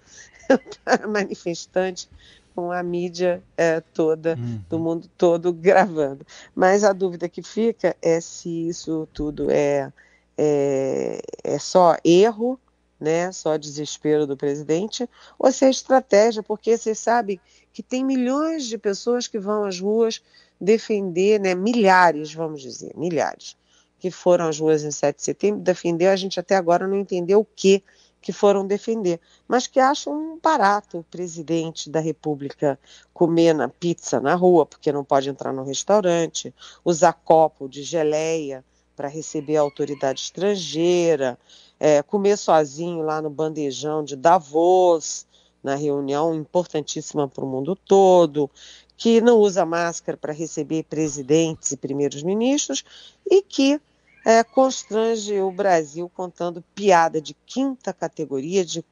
para 0.85 1.07
manifestante 1.09 2.09
com 2.55 2.71
a 2.73 2.83
mídia 2.83 3.43
é, 3.57 3.81
toda, 3.81 4.35
uhum. 4.35 4.61
do 4.69 4.79
mundo 4.79 5.09
todo 5.17 5.53
gravando. 5.53 6.27
Mas 6.55 6.85
a 6.85 6.93
dúvida 6.93 7.29
que 7.29 7.43
fica 7.43 7.97
é 8.01 8.21
se 8.21 8.69
isso 8.69 9.09
tudo 9.13 9.51
é, 9.51 9.93
é, 10.37 11.21
é 11.43 11.59
só 11.59 11.97
erro 12.05 12.59
né, 13.01 13.31
só 13.33 13.57
desespero 13.57 14.27
do 14.27 14.37
presidente, 14.37 15.09
ou 15.39 15.51
se 15.53 15.65
é 15.65 15.71
estratégia, 15.71 16.43
porque 16.43 16.77
vocês 16.77 16.99
sabem 16.99 17.41
que 17.73 17.83
tem 17.83 18.05
milhões 18.05 18.67
de 18.67 18.77
pessoas 18.77 19.29
que 19.29 19.39
vão 19.39 19.65
às 19.65 19.81
ruas 19.81 20.23
defender, 20.61 21.39
né, 21.41 21.55
milhares, 21.55 22.35
vamos 22.35 22.61
dizer, 22.61 22.93
milhares, 22.97 23.57
que 23.99 24.11
foram 24.11 24.49
às 24.49 24.59
ruas 24.59 24.83
em 24.83 24.91
7 24.91 25.17
de 25.17 25.23
setembro 25.23 25.61
defender, 25.61 26.09
a 26.09 26.17
gente 26.17 26.41
até 26.41 26.57
agora 26.57 26.89
não 26.89 26.97
entendeu 26.99 27.41
o 27.41 27.45
que 27.45 27.83
que 28.21 28.33
foram 28.33 28.67
defender, 28.67 29.21
mas 29.47 29.67
que 29.67 29.79
acham 29.79 30.13
um 30.13 30.39
barato 30.41 30.99
o 30.99 31.05
presidente 31.05 31.89
da 31.89 32.01
República 32.01 32.79
comer 33.15 33.55
na 33.55 33.69
pizza 33.69 34.21
na 34.21 34.35
rua, 34.35 34.67
porque 34.67 34.93
não 34.93 35.05
pode 35.05 35.31
entrar 35.31 35.53
no 35.53 35.63
restaurante, 35.63 36.53
usar 36.85 37.13
copo 37.13 37.69
de 37.69 37.83
geleia 37.83 38.65
para 38.97 39.09
receber 39.09 39.57
a 39.57 39.61
autoridade 39.61 40.21
estrangeira, 40.21 41.39
é, 41.79 42.03
comer 42.03 42.37
sozinho 42.37 43.03
lá 43.03 43.23
no 43.23 43.31
bandejão 43.31 44.03
de 44.03 44.17
Davos, 44.17 45.27
na 45.63 45.75
reunião 45.75 46.35
importantíssima 46.35 47.29
para 47.29 47.45
o 47.45 47.49
mundo 47.49 47.77
todo, 47.77 48.51
que 48.97 49.21
não 49.21 49.39
usa 49.39 49.65
máscara 49.65 50.17
para 50.17 50.33
receber 50.33 50.85
presidentes 50.85 51.73
e 51.73 51.77
primeiros 51.77 52.23
ministros 52.23 52.85
e 53.31 53.43
que 53.43 53.81
é, 54.25 54.43
constrange 54.43 55.41
o 55.41 55.51
Brasil 55.51 56.11
contando 56.15 56.65
piada 56.75 57.21
de 57.21 57.35
quinta 57.47 57.93
categoria, 57.93 58.65
de 58.65 58.85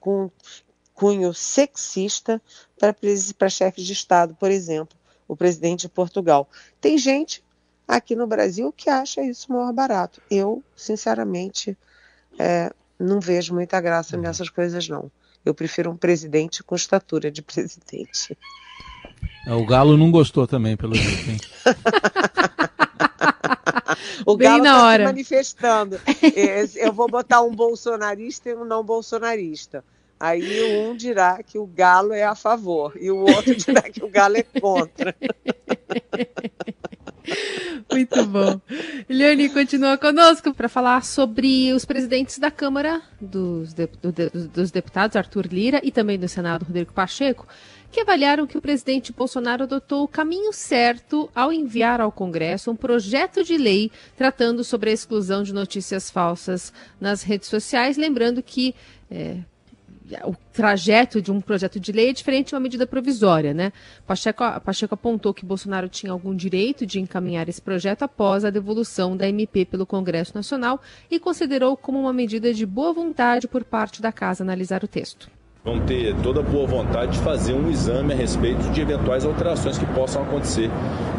cunho 0.95 1.35
sexista 1.35 2.41
para 2.79 3.49
chefes 3.49 3.85
de 3.85 3.93
Estado, 3.93 4.35
por 4.35 4.51
exemplo, 4.51 4.97
o 5.29 5.37
presidente 5.37 5.83
de 5.83 5.89
Portugal. 5.89 6.49
Tem 6.81 6.97
gente 6.97 7.45
aqui 7.87 8.15
no 8.15 8.27
Brasil 8.27 8.73
que 8.73 8.89
acha 8.89 9.23
isso 9.23 9.53
maior 9.53 9.73
barato. 9.73 10.23
Eu, 10.31 10.63
sinceramente, 10.75 11.77
é, 12.39 12.73
não 12.99 13.21
vejo 13.21 13.55
muita 13.55 13.81
graça 13.81 14.17
uhum. 14.17 14.23
nessas 14.23 14.49
coisas, 14.49 14.89
não. 14.89 15.11
Eu 15.45 15.55
prefiro 15.55 15.91
um 15.91 15.97
presidente 15.97 16.63
com 16.63 16.75
estatura 16.75 17.31
de 17.31 17.41
presidente. 17.43 18.37
É, 19.47 19.53
o 19.53 19.65
Galo 19.65 19.97
não 19.97 20.11
gostou 20.11 20.47
também, 20.47 20.77
pelo 20.77 20.95
jeito, 20.95 21.31
hein? 21.31 21.39
o 24.27 24.37
Bem 24.37 24.49
Galo 24.49 24.65
está 24.65 24.97
se 24.97 25.05
manifestando. 25.05 26.01
Eu 26.75 26.93
vou 26.93 27.09
botar 27.09 27.43
um 27.43 27.55
bolsonarista 27.55 28.51
e 28.51 28.55
um 28.55 28.65
não 28.65 28.83
bolsonarista. 28.83 29.85
Aí 30.19 30.79
um 30.79 30.97
dirá 30.97 31.43
que 31.43 31.59
o 31.59 31.67
Galo 31.67 32.13
é 32.13 32.25
a 32.25 32.35
favor 32.35 32.95
e 32.99 33.11
o 33.11 33.19
outro 33.19 33.55
dirá 33.55 33.83
que 33.83 34.03
o 34.03 34.09
Galo 34.09 34.37
é 34.37 34.43
contra. 34.43 35.15
Muito 37.97 38.27
bom. 38.27 38.61
Eliane 39.09 39.49
continua 39.49 39.97
conosco 39.97 40.53
para 40.53 40.69
falar 40.69 41.03
sobre 41.03 41.73
os 41.73 41.87
presidentes 41.87 42.39
da 42.39 42.51
Câmara 42.51 43.01
dos, 43.19 43.73
de, 43.73 43.87
do, 44.03 44.49
dos 44.49 44.71
Deputados, 44.71 45.17
Arthur 45.17 45.47
Lira, 45.47 45.81
e 45.83 45.91
também 45.91 46.19
do 46.19 46.29
Senado, 46.29 46.67
Rodrigo 46.67 46.93
Pacheco, 46.93 47.49
que 47.91 48.01
avaliaram 48.01 48.47
que 48.47 48.59
o 48.59 48.61
presidente 48.61 49.15
Bolsonaro 49.15 49.63
adotou 49.63 50.05
o 50.05 50.09
caminho 50.09 50.53
certo 50.53 51.31
ao 51.35 51.51
enviar 51.51 51.99
ao 51.99 52.13
Congresso 52.13 52.71
um 52.71 52.77
projeto 52.77 53.43
de 53.43 53.57
lei 53.57 53.91
tratando 54.15 54.63
sobre 54.63 54.91
a 54.91 54.93
exclusão 54.93 55.43
de 55.43 55.55
notícias 55.55 56.11
falsas 56.11 56.75
nas 57.01 57.23
redes 57.23 57.49
sociais. 57.49 57.97
Lembrando 57.97 58.43
que. 58.43 58.75
É, 59.11 59.39
o 60.25 60.35
trajeto 60.53 61.21
de 61.21 61.33
um 61.33 61.41
projeto 61.41 61.81
de 61.81 61.93
lei 61.93 62.11
é 62.11 62.13
diferente 62.13 62.49
de 62.49 62.55
uma 62.55 62.61
medida 62.61 62.87
provisória, 62.87 63.53
né? 63.53 63.73
Pacheco, 64.07 64.45
Pacheco 64.61 64.95
apontou 64.95 65.35
que 65.35 65.45
Bolsonaro 65.45 65.89
tinha 65.89 66.13
algum 66.13 66.35
direito 66.35 66.87
de 66.87 67.01
encaminhar 67.01 67.49
esse 67.49 67.61
projeto 67.61 68.03
após 68.03 68.45
a 68.45 68.51
devolução 68.51 69.17
da 69.17 69.29
MP 69.29 69.65
pelo 69.65 69.87
Congresso 69.87 70.33
Nacional 70.35 70.81
e 71.11 71.19
considerou 71.19 71.77
como 71.77 72.01
uma 72.01 72.13
medida 72.13 72.55
de 72.55 72.65
boa 72.65 72.93
vontade 72.93 73.49
por 73.49 73.65
parte 73.65 74.01
da 74.01 74.13
casa 74.13 74.45
analisar 74.45 74.85
o 74.85 74.89
texto. 74.89 75.31
Vão 75.65 75.85
ter 75.85 76.15
toda 76.23 76.39
a 76.39 76.43
boa 76.45 76.65
vontade 76.65 77.19
de 77.19 77.19
fazer 77.25 77.53
um 77.53 77.69
exame 77.69 78.13
a 78.13 78.17
respeito 78.17 78.71
de 78.71 78.81
eventuais 78.81 79.25
alterações 79.25 79.77
que 79.77 79.87
possam 79.87 80.23
acontecer 80.23 80.71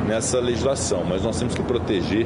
nessa 0.08 0.40
legislação, 0.40 1.04
mas 1.04 1.22
nós 1.22 1.38
temos 1.38 1.54
que 1.54 1.62
proteger 1.64 2.26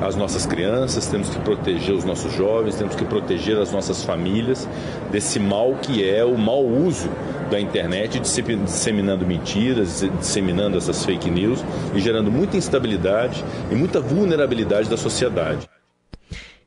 as 0.00 0.16
nossas 0.16 0.46
crianças, 0.46 1.06
temos 1.06 1.28
que 1.28 1.38
proteger 1.40 1.94
os 1.94 2.04
nossos 2.04 2.32
jovens, 2.32 2.74
temos 2.76 2.94
que 2.94 3.04
proteger 3.04 3.58
as 3.58 3.70
nossas 3.70 4.02
famílias 4.02 4.68
desse 5.10 5.38
mal 5.38 5.74
que 5.76 6.08
é 6.08 6.24
o 6.24 6.36
mau 6.38 6.64
uso 6.66 7.08
da 7.50 7.60
internet, 7.60 8.18
disseminando 8.20 9.26
mentiras, 9.26 10.02
disseminando 10.18 10.78
essas 10.78 11.04
fake 11.04 11.30
news 11.30 11.64
e 11.94 12.00
gerando 12.00 12.30
muita 12.30 12.56
instabilidade 12.56 13.44
e 13.70 13.74
muita 13.74 14.00
vulnerabilidade 14.00 14.88
da 14.88 14.96
sociedade. 14.96 15.68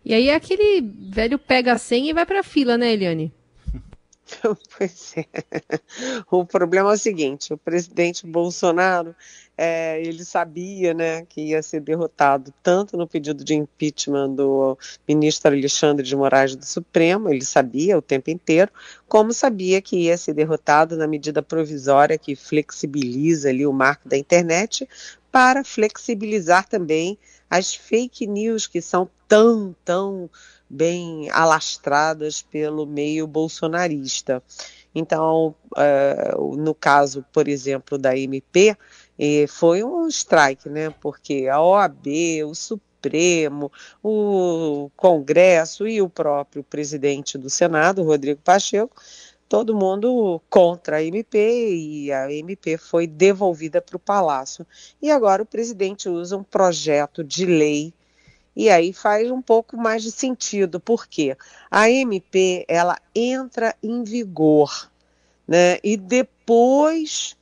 E 0.05 0.13
aí 0.13 0.29
aquele 0.29 0.81
velho 0.81 1.39
pega 1.39 1.73
a 1.73 1.77
senha 1.77 2.09
e 2.09 2.13
vai 2.13 2.25
para 2.25 2.41
a 2.41 2.43
fila, 2.43 2.77
né, 2.77 2.91
Eliane? 2.91 3.31
Pois 4.77 5.15
é. 5.17 5.25
O 6.31 6.45
problema 6.45 6.91
é 6.91 6.93
o 6.93 6.97
seguinte: 6.97 7.53
o 7.53 7.57
presidente 7.57 8.25
Bolsonaro 8.25 9.15
é, 9.57 10.01
ele 10.01 10.25
sabia 10.25 10.93
né, 10.93 11.25
que 11.25 11.49
ia 11.49 11.61
ser 11.61 11.79
derrotado 11.81 12.53
tanto 12.63 12.97
no 12.97 13.07
pedido 13.07 13.43
de 13.43 13.53
impeachment 13.53 14.31
do 14.31 14.77
ministro 15.07 15.51
Alexandre 15.51 16.05
de 16.05 16.15
Moraes 16.15 16.55
do 16.55 16.65
Supremo, 16.65 17.29
ele 17.29 17.45
sabia 17.45 17.97
o 17.97 18.01
tempo 18.01 18.29
inteiro, 18.29 18.71
como 19.07 19.31
sabia 19.33 19.81
que 19.81 19.95
ia 19.95 20.17
ser 20.17 20.33
derrotado 20.33 20.97
na 20.97 21.07
medida 21.07 21.43
provisória 21.43 22.17
que 22.17 22.35
flexibiliza 22.35 23.49
ali 23.49 23.65
o 23.65 23.73
marco 23.73 24.09
da 24.09 24.17
internet 24.17 24.87
para 25.31 25.63
flexibilizar 25.63 26.67
também 26.67 27.17
as 27.49 27.75
fake 27.75 28.25
news 28.25 28.65
que 28.65 28.81
são 28.81 29.09
tão, 29.27 29.75
tão 29.85 30.29
bem 30.69 31.29
alastradas 31.31 32.41
pelo 32.41 32.85
meio 32.85 33.27
bolsonarista. 33.27 34.41
Então, 34.95 35.55
uh, 35.71 36.55
no 36.55 36.73
caso, 36.73 37.25
por 37.33 37.47
exemplo, 37.47 37.97
da 37.97 38.17
MP, 38.17 38.77
eh, 39.17 39.45
foi 39.47 39.83
um 39.83 40.07
strike, 40.07 40.69
né? 40.69 40.89
Porque 40.89 41.47
a 41.47 41.61
OAB, 41.61 42.07
o 42.45 42.55
Supremo, 42.55 43.71
o 44.03 44.89
Congresso 44.95 45.87
e 45.87 46.01
o 46.01 46.09
próprio 46.09 46.63
presidente 46.63 47.37
do 47.37 47.49
Senado, 47.49 48.03
Rodrigo 48.03 48.41
Pacheco, 48.43 48.95
todo 49.47 49.75
mundo 49.75 50.41
contra 50.49 50.97
a 50.97 51.03
MP 51.03 51.75
e 51.75 52.11
a 52.11 52.31
MP 52.31 52.77
foi 52.77 53.05
devolvida 53.05 53.81
para 53.81 53.97
o 53.97 53.99
Palácio. 53.99 54.65
E 55.01 55.11
agora 55.11 55.43
o 55.43 55.45
presidente 55.45 56.09
usa 56.09 56.37
um 56.37 56.43
projeto 56.43 57.23
de 57.23 57.45
lei 57.45 57.93
e 58.55 58.69
aí 58.69 58.93
faz 58.93 59.29
um 59.31 59.41
pouco 59.41 59.75
mais 59.75 60.03
de 60.03 60.11
sentido, 60.11 60.79
porque 60.79 61.35
a 61.69 61.89
MP 61.89 62.65
ela 62.67 62.97
entra 63.15 63.75
em 63.81 64.03
vigor, 64.03 64.89
né? 65.47 65.79
E 65.83 65.97
depois, 65.97 67.35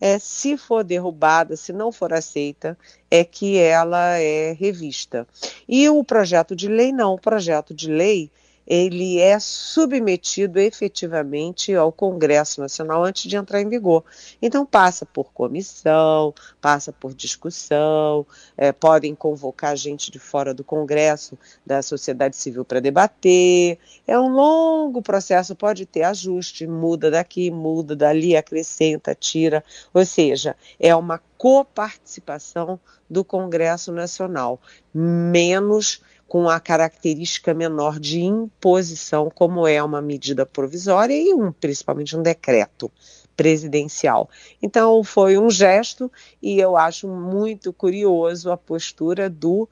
é, 0.00 0.18
se 0.18 0.56
for 0.56 0.84
derrubada, 0.84 1.56
se 1.56 1.72
não 1.72 1.90
for 1.90 2.12
aceita, 2.12 2.78
é 3.10 3.24
que 3.24 3.58
ela 3.58 4.16
é 4.18 4.52
revista. 4.52 5.26
E 5.68 5.88
o 5.88 6.04
projeto 6.04 6.54
de 6.54 6.68
lei 6.68 6.92
não, 6.92 7.14
o 7.14 7.20
projeto 7.20 7.74
de 7.74 7.90
lei 7.90 8.30
ele 8.70 9.18
é 9.18 9.40
submetido 9.40 10.58
efetivamente 10.58 11.74
ao 11.74 11.90
Congresso 11.90 12.60
Nacional 12.60 13.02
antes 13.02 13.22
de 13.22 13.34
entrar 13.34 13.62
em 13.62 13.68
vigor. 13.68 14.04
Então 14.42 14.66
passa 14.66 15.06
por 15.06 15.32
comissão, 15.32 16.34
passa 16.60 16.92
por 16.92 17.14
discussão, 17.14 18.26
é, 18.58 18.70
podem 18.70 19.14
convocar 19.14 19.74
gente 19.74 20.10
de 20.10 20.18
fora 20.18 20.52
do 20.52 20.62
Congresso, 20.62 21.38
da 21.64 21.80
sociedade 21.80 22.36
civil 22.36 22.62
para 22.62 22.78
debater. 22.78 23.78
É 24.06 24.20
um 24.20 24.28
longo 24.28 25.00
processo, 25.00 25.56
pode 25.56 25.86
ter 25.86 26.02
ajuste, 26.02 26.66
muda 26.66 27.10
daqui, 27.10 27.50
muda 27.50 27.96
dali, 27.96 28.36
acrescenta, 28.36 29.14
tira. 29.14 29.64
Ou 29.94 30.04
seja, 30.04 30.54
é 30.78 30.94
uma 30.94 31.22
coparticipação 31.38 32.78
do 33.08 33.24
Congresso 33.24 33.92
Nacional, 33.92 34.60
menos 34.92 36.02
com 36.28 36.48
a 36.48 36.60
característica 36.60 37.54
menor 37.54 37.98
de 37.98 38.20
imposição, 38.20 39.30
como 39.34 39.66
é 39.66 39.82
uma 39.82 40.02
medida 40.02 40.44
provisória 40.44 41.14
e 41.14 41.32
um, 41.32 41.50
principalmente 41.50 42.14
um 42.14 42.22
decreto 42.22 42.92
presidencial. 43.34 44.28
Então 44.62 45.02
foi 45.02 45.38
um 45.38 45.48
gesto 45.48 46.12
e 46.42 46.60
eu 46.60 46.76
acho 46.76 47.08
muito 47.08 47.72
curioso 47.72 48.52
a 48.52 48.56
postura 48.56 49.30
do 49.30 49.66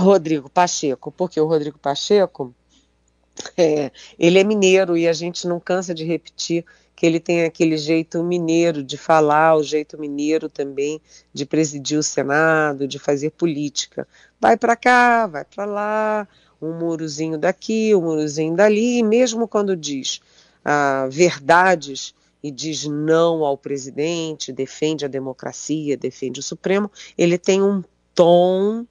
Rodrigo 0.00 0.48
Pacheco, 0.48 1.12
porque 1.12 1.40
o 1.40 1.46
Rodrigo 1.46 1.78
Pacheco 1.78 2.54
é, 3.56 3.90
ele 4.18 4.38
é 4.38 4.44
mineiro 4.44 4.96
e 4.96 5.06
a 5.06 5.12
gente 5.12 5.46
não 5.46 5.60
cansa 5.60 5.94
de 5.94 6.04
repetir 6.04 6.64
que 6.96 7.04
ele 7.04 7.20
tem 7.20 7.44
aquele 7.44 7.76
jeito 7.76 8.24
mineiro 8.24 8.82
de 8.82 8.96
falar, 8.96 9.54
o 9.54 9.62
jeito 9.62 10.00
mineiro 10.00 10.48
também 10.48 10.98
de 11.32 11.44
presidir 11.44 11.98
o 11.98 12.02
Senado, 12.02 12.88
de 12.88 12.98
fazer 12.98 13.30
política. 13.32 14.08
Vai 14.40 14.56
para 14.56 14.74
cá, 14.74 15.26
vai 15.26 15.44
para 15.44 15.66
lá, 15.66 16.26
um 16.60 16.72
murozinho 16.72 17.36
daqui, 17.36 17.94
um 17.94 18.00
murozinho 18.00 18.56
dali, 18.56 18.98
e 18.98 19.02
mesmo 19.02 19.46
quando 19.46 19.76
diz 19.76 20.22
ah, 20.64 21.06
verdades 21.10 22.14
e 22.42 22.50
diz 22.50 22.84
não 22.86 23.44
ao 23.44 23.58
presidente, 23.58 24.50
defende 24.50 25.04
a 25.04 25.08
democracia, 25.08 25.98
defende 25.98 26.40
o 26.40 26.42
Supremo, 26.42 26.90
ele 27.18 27.36
tem 27.36 27.62
um 27.62 27.84
tom 28.14 28.86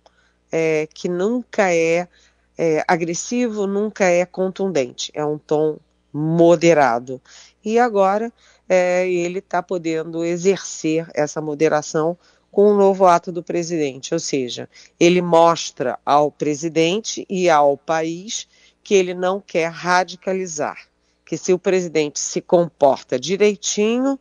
é, 0.51 0.87
que 0.93 1.09
nunca 1.09 1.73
é, 1.73 2.07
é 2.55 2.83
agressivo, 2.87 3.65
nunca 3.65 4.05
é 4.05 4.25
contundente, 4.25 5.11
é 5.15 5.25
um 5.25 5.39
tom 5.39 5.79
moderado. 6.17 7.21
E 7.63 7.78
agora 7.78 8.32
é, 8.69 9.06
ele 9.10 9.39
está 9.39 9.62
podendo 9.62 10.23
exercer 10.23 11.10
essa 11.13 11.41
moderação 11.41 12.17
com 12.49 12.71
o 12.71 12.78
novo 12.78 13.06
ato 13.06 13.34
do 13.34 13.43
presidente, 13.43 14.13
ou 14.13 14.19
seja, 14.19 14.69
ele 14.97 15.21
mostra 15.21 15.99
ao 16.06 16.32
presidente 16.32 17.25
e 17.30 17.49
ao 17.49 17.75
país 17.75 18.47
que 18.82 18.93
ele 18.93 19.13
não 19.13 19.41
quer 19.41 19.67
radicalizar, 19.67 20.88
que 21.25 21.36
se 21.36 21.51
o 21.51 21.60
presidente 21.60 22.17
se 22.17 22.39
comporta 22.39 23.19
direitinho, 23.19 24.17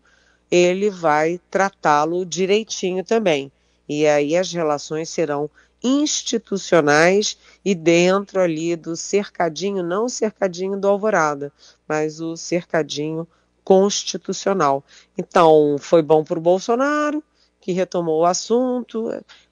ele 0.51 0.91
vai 0.91 1.41
tratá-lo 1.49 2.27
direitinho 2.27 3.05
também. 3.05 3.53
E 3.89 4.05
aí 4.05 4.37
as 4.37 4.53
relações 4.53 5.11
serão 5.11 5.49
institucionais 5.85 7.37
e 7.63 7.75
dentro 7.75 8.41
ali 8.41 8.75
do 8.75 8.97
cercadinho, 8.97 9.83
não 9.83 10.07
o 10.07 10.09
cercadinho 10.09 10.81
do 10.81 10.89
Alvorada, 10.89 11.53
mas 11.87 12.21
o 12.21 12.37
cercadinho 12.39 13.29
constitucional. 13.63 14.83
Então, 15.17 15.77
foi 15.79 16.01
bom 16.01 16.25
para 16.25 16.39
o 16.39 16.43
Bolsonaro, 16.43 17.23
que 17.61 17.73
retomou 17.73 18.23
o 18.23 18.25
assunto, 18.27 19.11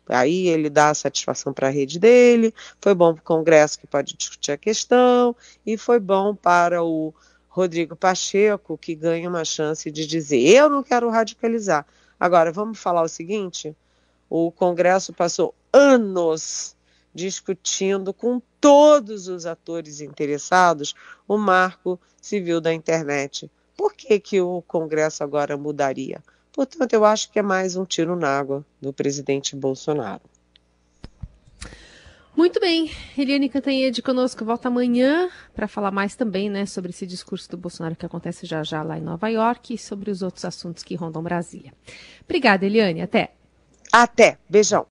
aí 0.08 0.48
ele 0.48 0.70
dá 0.70 0.94
satisfação 0.94 1.52
para 1.52 1.68
a 1.68 1.70
rede 1.70 1.98
dele, 1.98 2.54
foi 2.80 2.94
bom 2.94 3.14
para 3.14 3.20
o 3.20 3.24
Congresso, 3.24 3.78
que 3.78 3.86
pode 3.86 4.14
discutir 4.16 4.52
a 4.52 4.58
questão, 4.58 5.36
e 5.66 5.76
foi 5.76 6.00
bom 6.00 6.34
para 6.34 6.82
o 6.82 7.14
Rodrigo 7.48 7.94
Pacheco, 7.94 8.78
que 8.78 8.94
ganha 8.94 9.28
uma 9.28 9.44
chance 9.44 9.90
de 9.90 10.06
dizer: 10.06 10.40
eu 10.40 10.70
não 10.70 10.82
quero 10.82 11.10
radicalizar. 11.10 11.86
Agora, 12.18 12.50
vamos 12.52 12.78
falar 12.78 13.02
o 13.02 13.08
seguinte: 13.08 13.76
o 14.28 14.50
Congresso 14.50 15.12
passou 15.12 15.54
anos 15.72 16.76
discutindo 17.14 18.12
com 18.12 18.40
todos 18.60 19.28
os 19.28 19.44
atores 19.46 20.00
interessados 20.00 20.94
o 21.28 21.36
marco 21.36 22.00
civil 22.20 22.60
da 22.60 22.72
internet. 22.72 23.50
Por 23.76 23.94
que, 23.94 24.18
que 24.20 24.40
o 24.40 24.62
Congresso 24.62 25.22
agora 25.22 25.56
mudaria? 25.56 26.22
Portanto, 26.52 26.92
eu 26.92 27.04
acho 27.04 27.30
que 27.30 27.38
é 27.38 27.42
mais 27.42 27.76
um 27.76 27.84
tiro 27.84 28.14
na 28.14 28.28
água 28.28 28.64
do 28.80 28.92
presidente 28.92 29.56
Bolsonaro. 29.56 30.22
Muito 32.34 32.58
bem, 32.60 32.90
Eliane 33.16 33.48
Cantanhede 33.48 34.00
conosco 34.00 34.42
volta 34.42 34.68
amanhã 34.68 35.28
para 35.54 35.68
falar 35.68 35.90
mais 35.90 36.16
também, 36.16 36.48
né, 36.48 36.64
sobre 36.64 36.90
esse 36.90 37.06
discurso 37.06 37.50
do 37.50 37.58
Bolsonaro 37.58 37.94
que 37.94 38.06
acontece 38.06 38.46
já 38.46 38.62
já 38.62 38.82
lá 38.82 38.96
em 38.96 39.02
Nova 39.02 39.28
York 39.28 39.74
e 39.74 39.78
sobre 39.78 40.10
os 40.10 40.22
outros 40.22 40.44
assuntos 40.46 40.82
que 40.82 40.94
rondam 40.94 41.22
Brasília. 41.22 41.74
Obrigada, 42.24 42.64
Eliane, 42.64 43.02
até. 43.02 43.34
Até, 43.92 44.38
beijão. 44.48 44.86